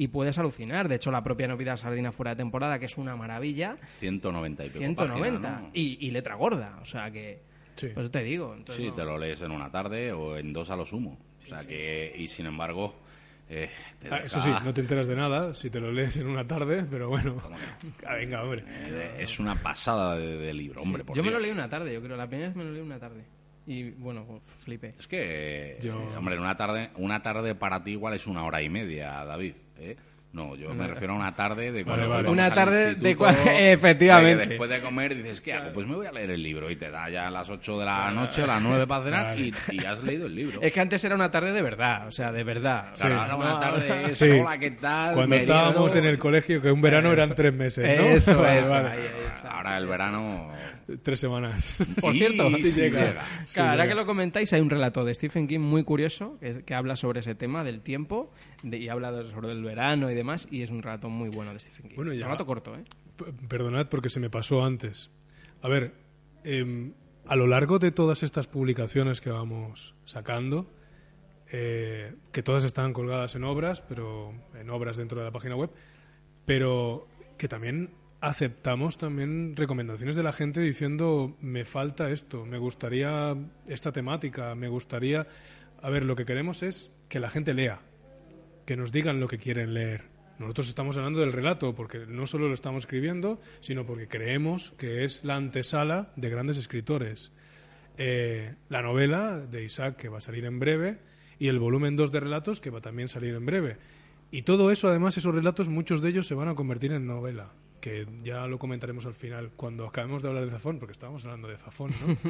[0.00, 0.88] y puedes alucinar.
[0.88, 4.66] De hecho, la propia novela Sardina fuera de temporada, que es una maravilla, 190 y
[4.68, 5.70] pico 190 páginas, ¿no?
[5.74, 6.78] y, y letra gorda.
[6.80, 7.42] O sea que,
[7.74, 7.88] Sí.
[7.94, 8.54] pues te digo.
[8.54, 11.18] Entonces, Sí, no- te lo lees en una tarde o en dos a lo sumo.
[11.42, 12.94] O sea que, y sin embargo,
[13.48, 16.26] eh, te Ah, Eso sí, no te enteras de nada si te lo lees en
[16.28, 17.40] una tarde, pero bueno.
[18.06, 18.64] Ah, venga, hombre.
[18.68, 21.04] eh, es una pasada de, de libro, hombre.
[21.04, 22.16] por yo me lo leí una tarde, yo creo.
[22.16, 23.24] La primera vez me lo leí una tarde.
[23.70, 24.88] Y bueno, pues, flipé.
[24.98, 28.70] Es que, Yo- hombre, una tarde, una tarde para ti igual es una hora y
[28.70, 29.54] media, David.
[29.78, 29.94] ¿eh?
[30.30, 32.28] No, yo me refiero a una tarde de cuando vale.
[32.28, 33.10] Una tarde de
[33.72, 34.42] efectivamente.
[34.44, 35.72] de después de comer dices, ¿qué hago?
[35.72, 37.84] Pues me voy a leer el libro y te da ya a las 8 de
[37.86, 40.60] la noche, a las 9 para cenar y, y has leído el libro.
[40.62, 42.92] Es que antes era una tarde de verdad, o sea, de verdad.
[42.94, 43.20] Claro, Sí.
[43.20, 44.30] ahora una No, tarde es, Sí.
[44.30, 45.14] hola, ¿qué tal?
[45.14, 46.06] Cuando estábamos liedo".
[46.06, 48.06] en el colegio, que un verano eran tres meses, ¿no?
[48.08, 48.88] Eso, Vale, eso, vale.
[48.90, 49.47] ahí, ahí está.
[49.58, 50.52] Ahora el verano...
[51.02, 51.76] Tres semanas.
[52.00, 52.98] Por Sí, cierto, sí sí llega.
[53.00, 53.12] llega.
[53.24, 53.88] Claro, Sí, ahora llega.
[53.88, 57.20] que lo comentáis, hay un relato de Stephen King muy curioso que, que habla sobre
[57.20, 58.30] ese tema del tiempo
[58.62, 61.58] de- y habla sobre el verano y demás, y es un relato muy bueno de
[61.60, 61.96] Stephen King.
[61.96, 62.84] Bueno, ya- Un relato corto, ¿eh?
[63.48, 65.10] Perdonad porque se me pasó antes.
[65.62, 65.92] A ver,
[66.44, 66.92] em,
[67.26, 70.70] a lo largo de todas estas publicaciones que vamos sacando,
[71.50, 75.70] eh, que todas están colgadas en obras, pero en obras dentro de la página web,
[76.46, 77.90] pero que también
[78.20, 84.68] aceptamos también recomendaciones de la gente diciendo me falta esto, me gustaría esta temática, me
[84.68, 85.26] gustaría...
[85.80, 87.80] A ver, lo que queremos es que la gente lea,
[88.66, 90.02] que nos digan lo que quieren leer.
[90.38, 95.04] Nosotros estamos hablando del relato porque no solo lo estamos escribiendo, sino porque creemos que
[95.04, 97.32] es la antesala de grandes escritores.
[97.96, 100.98] Eh, la novela de Isaac, que va a salir en breve,
[101.38, 103.78] y el volumen 2 de relatos, que va a también salir en breve.
[104.30, 107.52] Y todo eso, además, esos relatos, muchos de ellos se van a convertir en novela,
[107.80, 111.48] que ya lo comentaremos al final, cuando acabemos de hablar de Zafón, porque estábamos hablando
[111.48, 112.16] de Zafón, ¿no?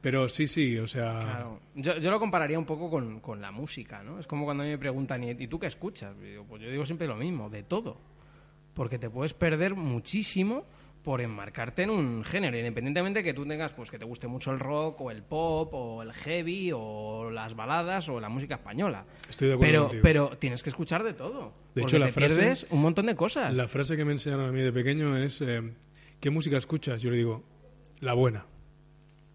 [0.00, 1.18] Pero sí, sí, o sea...
[1.20, 1.58] Claro.
[1.74, 4.18] Yo, yo lo compararía un poco con, con la música, ¿no?
[4.18, 6.14] Es como cuando a mí me preguntan, ¿y, tú qué escuchas?
[6.46, 7.96] Pues yo digo siempre lo mismo, de todo.
[8.74, 10.66] Porque te puedes perder muchísimo
[11.04, 14.58] por enmarcarte en un género, independientemente que tú tengas, pues que te guste mucho el
[14.58, 19.04] rock, o el pop, o el heavy, o las baladas, o la música española.
[19.28, 20.02] Estoy de acuerdo pero, contigo.
[20.02, 21.52] pero tienes que escuchar de todo.
[21.74, 23.54] De hecho, la te frase- pierdes un montón de cosas.
[23.54, 25.62] La frase que me enseñaron a mí de pequeño es, eh,
[26.20, 27.02] ¿qué música escuchas?
[27.02, 27.44] Yo le digo,
[28.00, 28.46] la buena.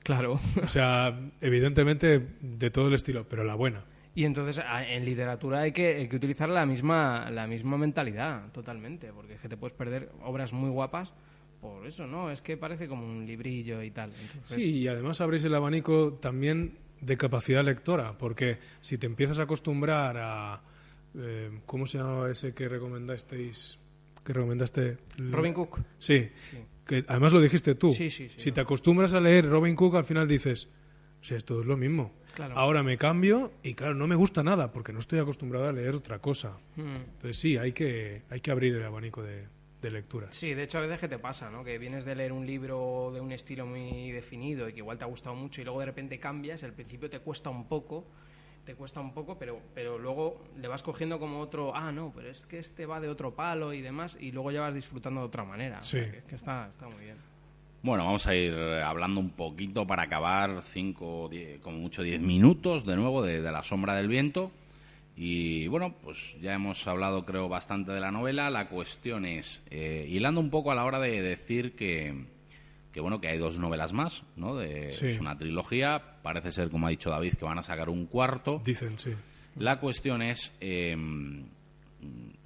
[0.03, 0.39] Claro.
[0.63, 3.83] O sea, evidentemente de todo el estilo, pero la buena.
[4.15, 9.13] Y entonces en literatura hay que, hay que utilizar la misma, la misma mentalidad, totalmente,
[9.13, 11.13] porque es que te puedes perder obras muy guapas
[11.61, 12.31] por eso, ¿no?
[12.31, 14.11] Es que parece como un librillo y tal.
[14.11, 19.39] Entonces, Sí, y además abrís el abanico también de capacidad lectora, porque si te empiezas
[19.39, 20.61] a acostumbrar a...
[21.15, 23.79] eh, ¿Cómo se llamaba ese que recomendasteis?
[24.23, 24.97] Que recomendaste...
[25.17, 25.79] Robin Cook.
[25.97, 26.29] Sí,
[26.85, 27.91] que además lo dijiste tú.
[27.91, 28.55] Sí, sí, sí, si no.
[28.55, 30.67] te acostumbras a leer Robin Cook, al final dices,
[31.21, 32.13] o sea, esto es lo mismo.
[32.35, 32.55] Claro.
[32.57, 35.95] Ahora me cambio y claro, no me gusta nada porque no estoy acostumbrado a leer
[35.95, 36.57] otra cosa.
[36.75, 36.95] Mm.
[37.13, 39.47] Entonces sí, hay que, hay que abrir el abanico de,
[39.81, 40.35] de lecturas.
[40.35, 41.63] Sí, de hecho a veces que te pasa, ¿no?
[41.63, 45.05] Que vienes de leer un libro de un estilo muy definido y que igual te
[45.05, 48.05] ha gustado mucho y luego de repente cambias, al principio te cuesta un poco,
[48.65, 52.29] te cuesta un poco, pero, pero luego le vas cogiendo como otro, ah, no, pero
[52.29, 55.27] es que este va de otro palo y demás, y luego ya vas disfrutando de
[55.27, 55.79] otra manera.
[55.79, 56.11] O sea, Sí.
[56.11, 57.17] que, es que está, está muy bien.
[57.81, 62.85] Bueno, vamos a ir hablando un poquito para acabar, cinco, die- como mucho diez minutos
[62.85, 64.51] de nuevo de, de La sombra del viento.
[65.21, 68.49] Y bueno, pues ya hemos hablado creo bastante de la novela.
[68.49, 72.23] La cuestión es, eh, hilando un poco a la hora de decir que,
[72.93, 74.55] que bueno, que hay dos novelas más, ¿no?
[74.55, 75.07] De, Sí.
[75.07, 78.61] Es una trilogía, parece ser, como ha dicho David, que van a sacar un cuarto.
[78.63, 79.11] Dicen, sí.
[79.57, 80.95] La cuestión es eh,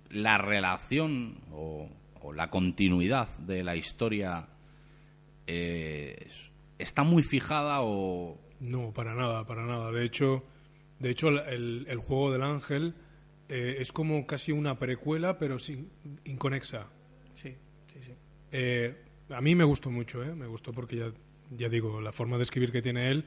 [0.10, 1.88] la relación o,
[2.24, 4.48] o la continuidad de la historia
[5.46, 6.28] eh,
[6.80, 9.92] está muy fijada o No, para nada, para nada.
[9.92, 10.44] De hecho,
[11.04, 12.96] de hecho el, el juego del ángel
[13.50, 15.90] eh, es como casi una precuela, pero sin,
[16.24, 16.88] inconexa.
[17.34, 17.56] Sí,
[17.88, 18.14] sí, sí.
[18.52, 18.96] Eh,
[19.30, 20.34] a mí me gustó mucho, ¿eh?
[20.34, 21.12] me gustó porque ya,
[21.52, 23.26] ya digo, la forma de escribir que tiene él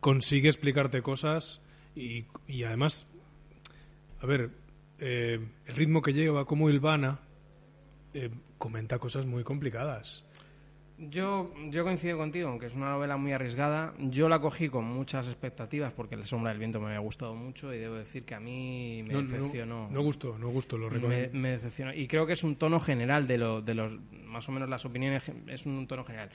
[0.00, 1.60] consigue explicarte cosas
[1.96, 3.06] y, y además,
[4.20, 4.50] a ver,
[5.00, 7.20] eh, el ritmo que lleva, como Ilvana,
[8.14, 10.24] eh, comenta cosas muy complicadas.
[11.00, 13.94] Yo, yo coincido contigo, aunque es una novela muy arriesgada.
[13.98, 17.72] Yo la cogí con muchas expectativas porque La sombra del viento me había gustado mucho
[17.72, 19.88] y debo decir que a mí me decepcionó.
[19.92, 21.30] No, gustó, no gustó, lo recuerdo.
[21.32, 21.94] Me, decepcionó.
[21.94, 24.84] Y creo que es un tono general de, lo, de los, más o menos las
[24.84, 26.30] opiniones, es un tono general.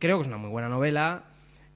[0.00, 1.26] Creo que es una muy buena novela,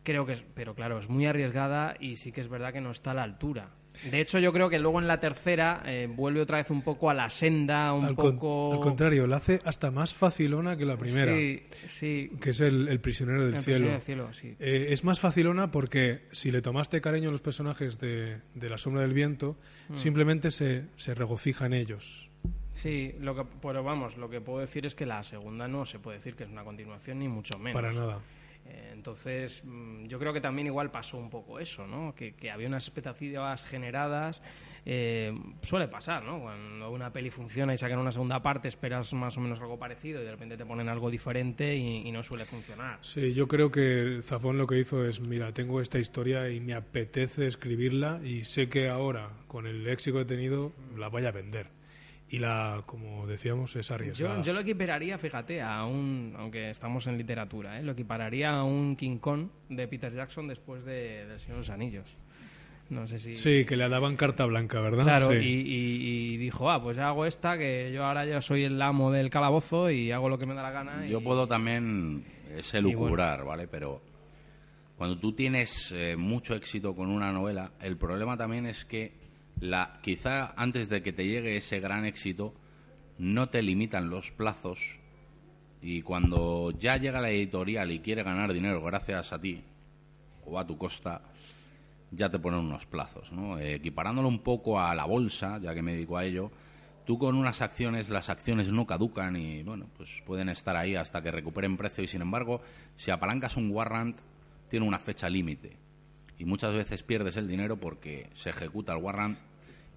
[0.03, 2.91] creo que es, pero claro, es muy arriesgada y sí que es verdad que no
[2.91, 3.71] está a la altura.
[4.11, 7.11] De hecho, yo creo que luego en la tercera eh, vuelve otra vez un poco
[7.11, 8.73] a la senda, un poco...
[8.73, 11.35] al contrario, la hace hasta más facilona que la primera.
[11.35, 12.31] Sí, sí.
[12.41, 13.79] Que es el, prisionero del el cielo.
[13.79, 14.57] Prisionero del cielo sí.
[14.59, 19.03] Eh, es más facilona porque si le tomaste cariño a los personajes de, La sombra
[19.03, 19.57] del viento,
[19.89, 19.97] mm.
[19.97, 22.31] simplemente se, se regocija en ellos.
[22.77, 25.99] Sí, lo que, pero vamos, lo que puedo decir es que la segunda no se
[25.99, 27.81] puede decir que es una continuación, ni mucho menos.
[27.81, 28.21] Para nada.
[29.07, 32.15] Entonces, mm, yo creo que también igual pasó un poco eso, ¿no?
[32.15, 34.43] Que, había unas expectativas generadas.
[34.85, 36.41] Eh, suele pasar, ¿no?
[36.41, 40.21] Cuando una peli funciona y sacan una segunda parte, esperas más o menos algo parecido
[40.21, 42.99] y de repente te ponen algo diferente y, no suele funcionar.
[43.03, 46.73] Sí, yo creo que Zafón lo que hizo es, mira, tengo esta historia y me
[46.73, 51.31] apetece escribirla y sé que ahora, con el éxito que he tenido, la voy a
[51.31, 51.76] vender
[52.29, 54.39] y la, como decíamos, es arriesgada.
[54.39, 57.83] Yo, yo lo equipararía, fíjate, a un, aunque estamos en literatura, ¿eh?
[57.83, 61.71] lo equipararía a un King Kong de Peter Jackson después de, de Señor de los
[61.71, 62.17] Anillos.
[62.89, 63.35] No sé si...
[63.35, 65.03] Sí, que le daban carta blanca, ¿verdad?
[65.03, 68.81] Claro, y, y, dijo, ah, pues ya hago esta, que yo ahora ya soy el
[68.81, 71.07] amo del calabozo y hago lo que me da la gana.
[71.07, 72.25] Yo puedo también
[72.57, 73.67] ese lucubrar, ¿vale?
[73.67, 74.01] Pero
[74.97, 79.13] cuando tú tienes eh, mucho éxito con una novela, el problema también es que
[79.61, 82.55] la, quizá antes de que te llegue ese gran éxito,
[83.19, 85.01] no te limitan los plazos
[85.81, 89.63] y cuando ya llega la editorial y quiere ganar dinero gracias a ti
[90.45, 91.23] o a tu costa,
[92.11, 93.59] ya te ponen unos plazos, ¿no?
[93.59, 96.51] equiparándolo un poco a la bolsa, ya que me dedico a ello,
[97.05, 101.23] tú con unas acciones, las acciones no caducan y, bueno, pues pueden estar ahí hasta
[101.23, 102.61] que recuperen precio y, sin embargo,
[102.97, 104.21] si apalancas un warrant,
[104.69, 105.86] tiene una fecha límite
[106.39, 109.39] y muchas veces pierdes el dinero porque se ejecuta el warrant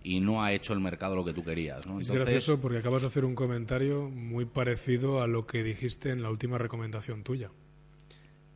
[0.04, 1.86] y no ha hecho el mercado lo que tú querías.
[1.86, 2.00] ¿no?
[2.00, 6.22] Es gracioso porque acabas de hacer un comentario muy parecido a lo que dijiste en
[6.22, 7.52] la última recomendación tuya,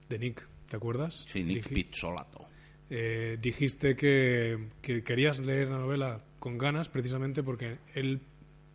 [0.10, 1.26] de Nick, ¿te acuerdas?
[1.28, 2.48] Sí, Nick Pizzolato.
[2.90, 8.22] Eh, dijiste que, que querías leer la novela con ganas precisamente porque él,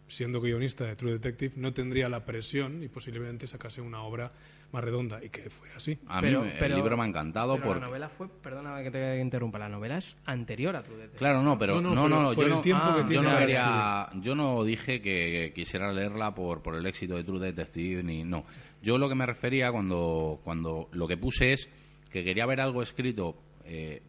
[0.09, 4.33] siendo guionista de True Detective, no tendría la presión y posiblemente sacase una obra
[4.73, 5.99] más redonda y que fue así.
[6.07, 9.59] A mí el libro me ha encantado pero la novela fue, perdóname que te interrumpa,
[9.59, 13.23] la novela es anterior a tu Claro, no, pero no, no, no, yo, no yo,
[13.23, 18.03] no quería, yo no dije que quisiera leerla por, por el éxito de True Detective
[18.03, 18.45] ni no.
[18.83, 21.69] Yo lo que me refería cuando cuando lo que puse es
[22.11, 24.03] que quería ver algo escrito eh,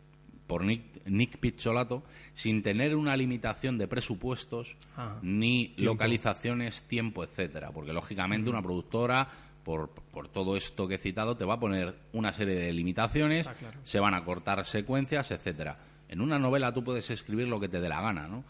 [0.49, 2.03] por Nick, Nick Pizzolato
[2.33, 4.77] sin tener una limitación de presupuestos
[5.21, 9.27] ni localizaciones, tiempo, etcétera, porque lógicamente una productora
[9.63, 13.49] por, por, todo esto que he citado, te va a poner una serie de limitaciones,
[13.83, 15.77] se van a cortar secuencias, etcétera.
[16.07, 18.43] En una novela tú puedes escribir lo que te dé la gana, ¿no?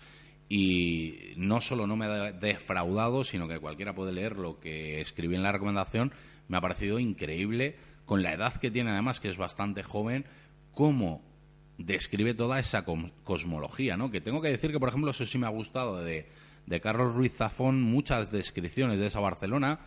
[0.48, 5.36] Y no solo no me ha defraudado, sino que cualquiera puede leer lo que escribí
[5.36, 6.12] en la recomendación.
[6.48, 10.26] Me ha parecido increíble, con la edad que tiene además, que es bastante joven,
[10.74, 11.22] cómo
[11.78, 14.10] describe toda esa cosmología, ¿no?
[14.10, 16.28] Que tengo que decir que, por ejemplo, eso sí me ha gustado de,
[16.66, 19.80] de Carlos Ruiz Zafón, muchas descripciones de esa Barcelona,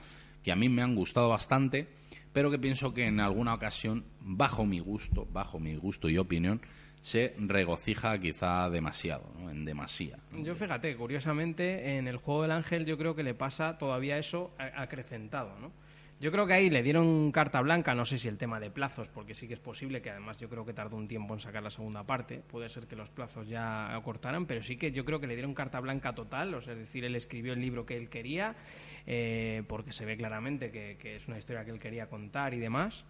[0.42, 1.88] que a mí me han gustado bastante,
[2.32, 6.60] pero que pienso que en alguna ocasión, bajo mi gusto, bajo mi gusto y opinión,
[7.02, 10.18] se regocija quizá demasiado, en demasía.
[10.42, 14.52] Yo fíjate, curiosamente, en el juego del ángel yo creo que le pasa todavía eso
[14.58, 15.72] acrecentado, ¿no?
[16.22, 19.08] Yo creo que ahí le dieron carta blanca, no sé si el tema de plazos,
[19.08, 21.64] porque sí que es posible que además yo creo que tardó un tiempo en sacar
[21.64, 25.18] la segunda parte, puede ser que los plazos ya acortaran, pero sí que yo creo
[25.18, 27.96] que le dieron carta blanca total, o sea, es decir, él escribió el libro que
[27.96, 28.54] él quería,
[29.04, 33.04] eh, porque se ve claramente que, es una historia que él quería contar y demás.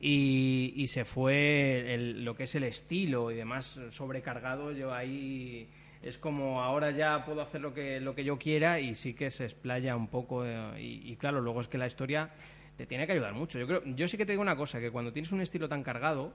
[0.00, 5.68] Y, se fue lo que es el estilo y demás sobrecargado, yo ahí
[6.04, 9.30] es como ahora ya puedo hacer lo que, lo que yo quiera y sí que
[9.30, 10.44] se explaya un poco.
[10.44, 12.30] Eh, y, claro, luego es que la historia
[12.76, 13.58] te tiene que ayudar mucho.
[13.58, 15.82] Yo, creo, yo sí que te digo una cosa, que cuando tienes un estilo tan
[15.82, 16.32] cargado,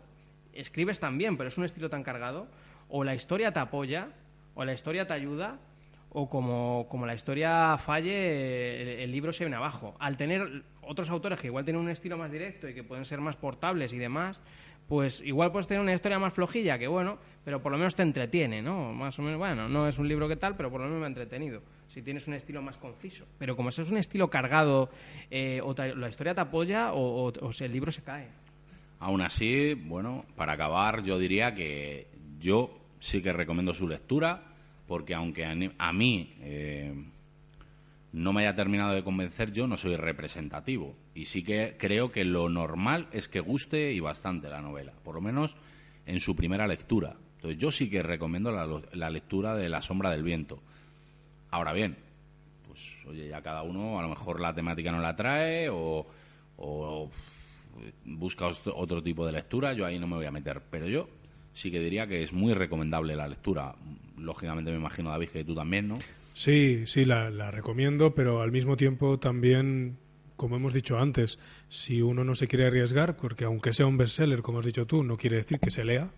[0.53, 2.47] escribes también, pero es un estilo tan cargado,
[2.87, 4.09] o la historia te apoya,
[4.55, 5.59] o la historia te ayuda,
[6.11, 9.95] o como, como la historia falle, el, libro se viene abajo.
[9.99, 13.21] Al tener otros autores que igual tienen un estilo más directo y que pueden ser
[13.21, 14.41] más portables y demás,
[14.89, 18.01] pues igual puedes tener una historia más flojilla, que bueno, pero por lo menos te
[18.01, 18.91] entretiene, ¿no?
[18.91, 21.05] Más o menos, bueno, no es un libro que tal, pero por lo menos me
[21.05, 21.61] ha entretenido.
[21.87, 23.25] Si tienes un estilo más conciso.
[23.37, 24.89] Pero como eso es un estilo cargado,
[25.29, 28.29] eh, o la historia te apoya o, o, el libro se cae.
[28.99, 32.07] Aún así, bueno, para acabar, yo diría que
[32.39, 34.41] yo sí que recomiendo su lectura,
[34.87, 36.93] porque aunque a, mí eh,
[38.11, 40.95] no me haya terminado de convencer, yo no soy representativo.
[41.13, 45.15] Y sí que creo que lo normal es que guste y bastante la novela, por
[45.15, 45.57] lo menos
[46.05, 47.17] en su primera lectura.
[47.35, 50.61] Entonces yo sí que recomiendo la, lectura de La sombra del viento.
[51.51, 51.97] Ahora bien,
[52.67, 56.05] pues oye, ya cada uno a lo mejor la temática no la trae o,
[56.57, 57.09] o
[58.05, 60.61] busca otro tipo de lectura, yo ahí no me voy a meter.
[60.69, 61.07] Pero yo
[61.53, 63.75] sí que diría que es muy recomendable la lectura.
[64.17, 65.97] Lógicamente me imagino, David, que tú también, ¿no?
[66.39, 69.97] Sí, sí, la, recomiendo, pero al mismo tiempo también,
[70.37, 71.37] como hemos dicho antes,
[71.67, 75.03] si uno no se quiere arriesgar, porque aunque sea un bestseller, como has dicho tú,
[75.03, 76.11] no quiere decir que se lea,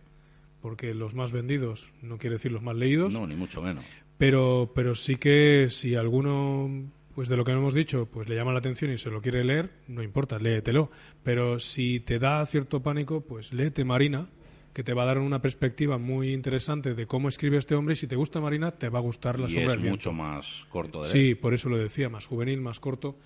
[0.61, 3.11] porque los más vendidos no quiere decir los más leídos.
[3.11, 3.83] No, ni mucho menos.
[4.19, 6.69] Pero, pero sí que si alguno,
[7.15, 9.43] pues de lo que hemos dicho, pues le llama la atención y se lo quiere
[9.43, 10.91] leer, no importa, léetelo.
[11.23, 14.29] Pero si te da cierto pánico, pues léete Marina,
[14.73, 17.95] que te va a dar una perspectiva muy interesante de cómo escribe este hombre y
[17.97, 21.03] si te gusta Marina te va a gustar La y sombra es mucho más corto
[21.03, 23.17] de Sí, por eso lo decía, más juvenil, más corto.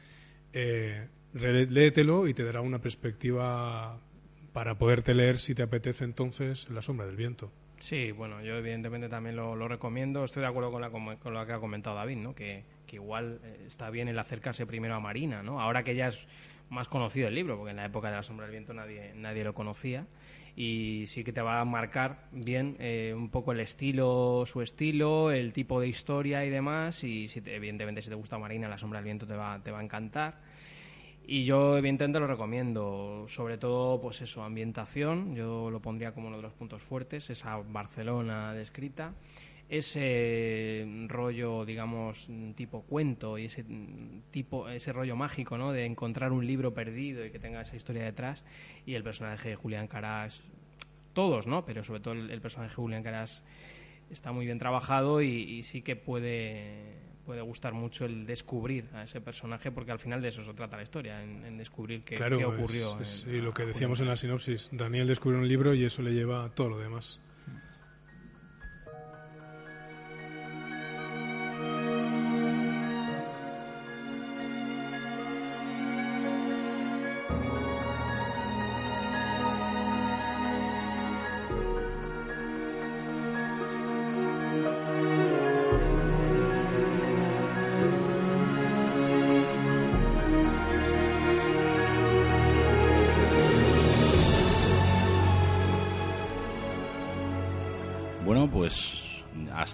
[0.54, 4.00] Eh, léetelo y te dará una perspectiva
[4.54, 7.52] para poderte leer si te apetece entonces La sombra del viento.
[7.80, 10.24] Sí, bueno, yo evidentemente también lo, recomiendo.
[10.24, 12.34] Estoy de acuerdo con, la, con lo que ha comentado David, ¿no?
[12.34, 15.60] Que, que igual eh, está bien el acercarse primero a Marina, ¿no?
[15.60, 16.26] Ahora que ya es
[16.70, 19.44] más conocido el libro, porque en la época de La sombra del viento nadie, nadie
[19.44, 20.08] lo conocía
[20.56, 25.32] y sí que te va a marcar bien eh, un poco el estilo, su estilo,
[25.32, 27.04] el tipo de historia y demás.
[27.04, 29.80] Y si evidentemente si te gusta Marina, La sombra del viento te va, te va
[29.80, 30.40] a encantar.
[31.28, 36.38] Y yo evidentemente lo recomiendo, sobre todo pues eso, ambientación, yo lo pondría como uno
[36.38, 39.14] de los puntos fuertes, esa Barcelona descrita
[39.70, 43.66] ese rollo, digamos, tipo cuento y ese
[44.32, 45.72] tipo, ese rollo mágico, ¿no?
[45.72, 48.44] De encontrar un libro perdido y que tenga esa historia detrás
[48.86, 50.44] y el personaje de Julián Caras,
[51.14, 51.66] todos, ¿no?
[51.66, 53.44] Pero sobre todo el, personaje de Julián Caras
[54.12, 59.20] está muy bien trabajado y, sí que puede puede gustar mucho el descubrir a ese
[59.20, 63.04] personaje porque al final de eso se trata la historia, en, descubrir qué, ocurrió.
[63.04, 66.46] Sí, lo que decíamos en la sinopsis, Daniel descubre un libro y eso le lleva
[66.46, 67.20] a todo lo demás.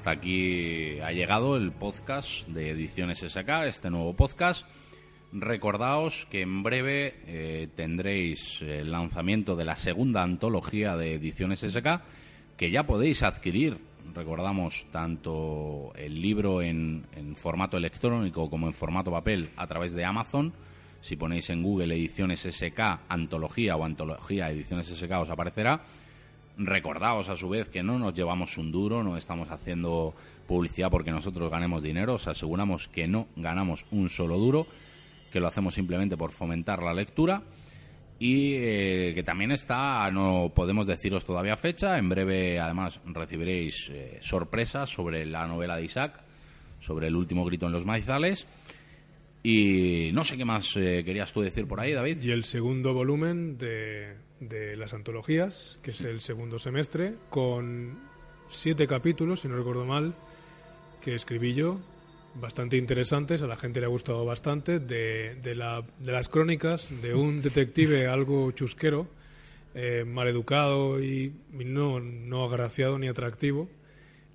[0.01, 4.65] Hasta aquí ha llegado el podcast de Ediciones SK, este nuevo podcast.
[5.31, 12.01] Recordaos que en breve eh, tendréis el lanzamiento de la segunda antología de Ediciones SK,
[12.57, 13.77] que ya podéis adquirir.
[14.11, 20.03] Recordamos tanto el libro en, en formato electrónico como en formato papel a través de
[20.03, 20.51] Amazon.
[20.99, 25.83] Si ponéis en Google Ediciones SK, antología o antología Ediciones SK os aparecerá
[26.65, 30.13] Recordaos a su vez que no nos llevamos un duro, no estamos haciendo
[30.47, 34.67] publicidad porque nosotros ganemos dinero, os aseguramos que no ganamos un solo duro,
[35.31, 37.43] que lo hacemos simplemente por fomentar la lectura
[38.19, 44.19] y eh, que también está, no podemos deciros todavía fecha, en breve además recibiréis eh,
[44.21, 46.21] sorpresas sobre la novela de Isaac,
[46.79, 48.47] sobre el último grito en los maizales.
[49.41, 52.21] Y no sé qué más eh, querías tú decir por ahí, David.
[52.21, 57.99] Y el segundo volumen de de las antologías, que es el segundo semestre, con
[58.49, 60.15] siete capítulos, si no recuerdo mal,
[60.99, 61.79] que escribí yo,
[62.35, 67.01] bastante interesantes, a la gente le ha gustado bastante, de, de, la, de las crónicas
[67.01, 69.07] de un detective algo chusquero,
[69.75, 73.69] eh, maleducado y no, no agraciado ni atractivo,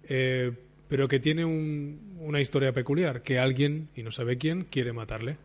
[0.04, 0.52] eh,
[0.88, 5.36] pero que tiene un, una historia peculiar, que alguien, y no sabe quién, quiere matarle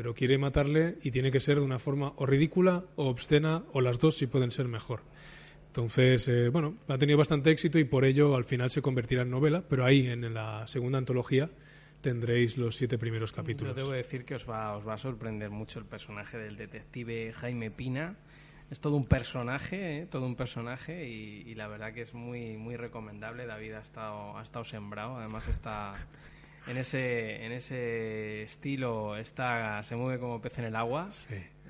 [0.00, 3.82] pero quiere matarle y tiene que ser de una forma o ridícula o obscena o
[3.82, 5.02] las dos si pueden ser mejor.
[5.66, 9.30] Entonces, eh, bueno, ha tenido bastante éxito y por ello al final se convertirá en
[9.30, 11.50] novela, pero ahí en la segunda antología
[12.00, 13.76] tendréis los siete primeros capítulos.
[13.76, 17.34] Yo debo decir que os va, os va a sorprender mucho el personaje del detective
[17.34, 18.16] Jaime Pina.
[18.70, 20.06] Es todo un personaje, ¿eh?
[20.06, 23.44] todo un personaje y, la verdad que es muy muy recomendable.
[23.44, 25.92] David ha estado, ha estado sembrado, además está
[26.66, 31.08] en ese, en ese estilo está, se mueve como pez en el agua.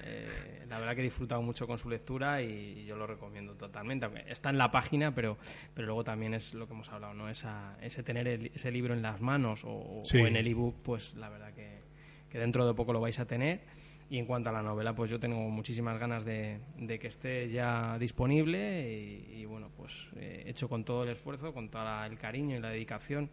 [0.03, 4.09] Eh, la verdad que he disfrutado mucho con su lectura y yo lo recomiendo totalmente.
[4.27, 5.39] Está en la página, pero,
[5.75, 7.29] pero luego también es lo que hemos hablado, ¿no?
[7.29, 11.53] Esa, ese tener ese libro en las manos o, en el ebook, pues la verdad
[11.53, 11.81] que,
[12.29, 13.61] que, dentro de poco lo vais a tener.
[14.09, 17.49] Y en cuanto a la novela, pues yo tengo muchísimas ganas de, de que esté
[17.49, 22.57] ya disponible y, bueno, pues he hecho con todo el esfuerzo, con todo el cariño
[22.57, 23.31] y la dedicación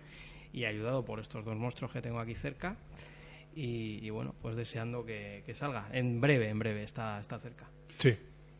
[0.53, 2.77] y ayudado por estos dos monstruos que tengo aquí cerca.
[3.55, 5.89] y, bueno, pues deseando que, salga.
[5.91, 7.69] En breve, en breve, está, está cerca.
[7.97, 8.15] Sí.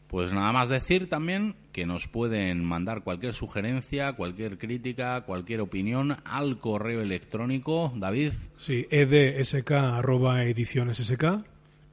[0.08, 6.16] Pues nada más decir también que nos pueden mandar cualquier sugerencia, cualquier crítica, cualquier opinión
[6.24, 8.32] al correo electrónico, David.
[8.56, 11.44] Sí, edsk arroba ediciones sk.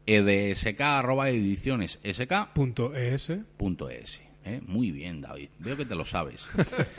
[0.07, 2.53] edsk arroba ediciones sk.
[2.55, 3.33] Punto es.
[3.57, 4.23] Punto es.
[4.45, 4.61] ¿Eh?
[4.67, 5.49] Muy bien, David.
[5.59, 6.47] Veo que te lo sabes.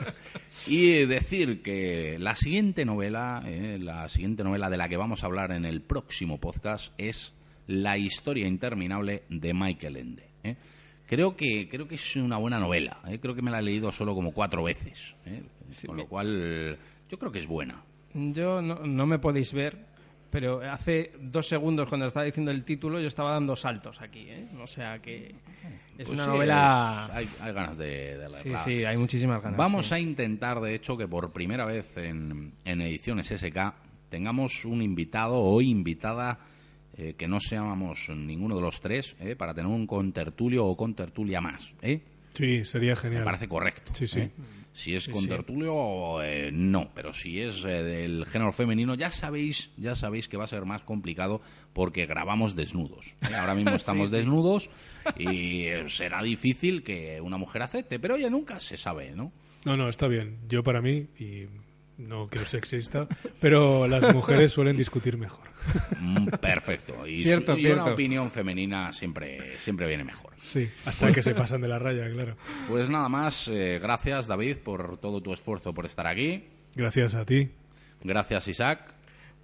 [0.67, 3.77] y decir que la siguiente novela, ¿eh?
[3.79, 7.33] la siguiente novela de la que vamos a hablar en el próximo podcast es
[7.67, 10.29] La historia interminable de Michael Ende.
[10.43, 10.55] ¿eh?
[11.07, 13.01] Creo que, creo que es una buena novela.
[13.07, 13.19] ¿eh?
[13.19, 15.15] Creo que me la he leído solo como cuatro veces.
[15.85, 16.77] con lo cual,
[17.09, 17.83] yo creo que es buena.
[18.13, 19.85] Yo no, no, me podéis ver,
[20.35, 24.25] pero hace dos segundos cuando estaba diciendo el título yo estaba dando saltos aquí.
[24.29, 24.45] ¿eh?
[24.61, 25.27] O sea que
[25.97, 27.07] es Pues una sí, novela...
[27.11, 28.63] es- hay, hay ganas de, de Sí, leerla.
[28.63, 29.57] sí, hay muchísimas ganas.
[29.57, 29.95] Vamos sí.
[29.95, 33.73] a intentar, de hecho, que por primera vez en, en ediciones SK
[34.09, 36.39] tengamos un invitado o invitada
[36.97, 41.39] eh, que no seamos ninguno de los tres eh, para tener un contertulio o contertulia
[41.39, 41.73] más.
[41.81, 42.01] ¿eh?
[42.33, 43.23] Sí, sería Me genial.
[43.23, 43.93] parece correcto.
[43.95, 44.19] Sí, sí.
[44.19, 44.31] ¿eh?
[44.75, 46.91] Si es Sí, contertulio, eh, no.
[46.93, 50.65] Pero si es eh, del género femenino, ya sabéis, ya sabéis que va a ser
[50.65, 51.39] más complicado
[51.71, 53.15] porque grabamos desnudos.
[53.21, 53.33] ¿eh?
[53.35, 54.69] Ahora mismo estamos desnudos
[55.17, 59.31] y eh, será difícil que una mujer acepte, pero ya nunca se sabe, ¿no?
[59.63, 60.39] No, no, está bien.
[60.49, 61.45] Yo para mí, y
[61.97, 63.07] no quiero ser sexista,
[63.39, 65.47] pero las mujeres suelen discutir mejor.
[65.99, 67.07] Mm, Perfecto.
[67.07, 70.33] Y, Cierto, y una opinión femenina siempre, siempre viene mejor.
[70.35, 72.37] Sí, hasta que se pasan de la raya, claro.
[72.67, 76.45] Pues nada más, eh, gracias David por todo tu esfuerzo por estar aquí.
[76.75, 77.51] Gracias a ti.
[78.03, 78.94] Gracias Isaac.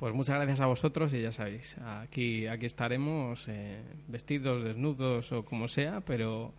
[0.02, 5.46] Pues muchas gracias a vosotros y ya sabéis, aquí, aquí estaremos eh, vestidos, desnudos o
[5.46, 6.56] como sea, pero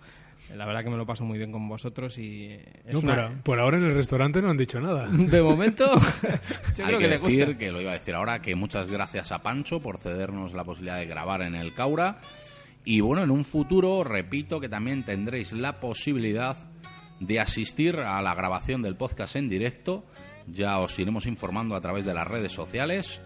[0.56, 3.14] la verdad que me lo paso muy bien con vosotros y eh, es No, una-
[3.14, 5.08] por, a- por ahora en el restaurante no han dicho nada.
[5.10, 5.90] De momento,
[6.76, 7.58] yo Hay creo que, que le decir, gusta.
[7.58, 10.98] que lo iba a decir ahora, que muchas gracias a Pancho por cedernos la posibilidad
[10.98, 12.20] de grabar en el Caura.
[12.84, 16.56] Y bueno, en un futuro, repito, que también tendréis la posibilidad
[17.18, 20.04] de asistir a la grabación del podcast en directo.
[20.46, 23.20] Ya os iremos informando a través de las redes sociales.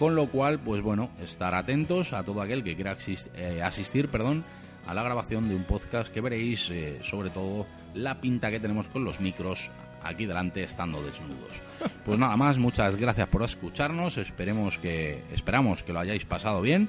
[0.00, 2.96] Con lo cual, pues bueno, estar atentos a todo aquel que quiera
[3.36, 4.44] eh, asistir perdón,
[4.86, 8.88] a la grabación de un podcast que veréis, eh, sobre todo, la pinta que tenemos
[8.88, 9.70] con los micros
[10.02, 11.60] aquí delante estando desnudos.
[12.06, 16.88] Pues nada más, muchas gracias por escucharnos, esperemos que, esperamos que lo hayáis pasado bien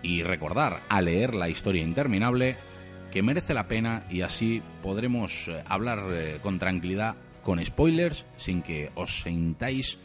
[0.00, 2.56] y recordar a leer la historia interminable
[3.10, 8.62] que merece la pena y así podremos eh, hablar eh, con tranquilidad, con spoilers, sin
[8.62, 9.98] que os sintáis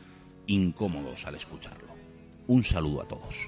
[0.47, 1.88] incómodos al escucharlo.
[2.49, 3.47] Un saludo a todos.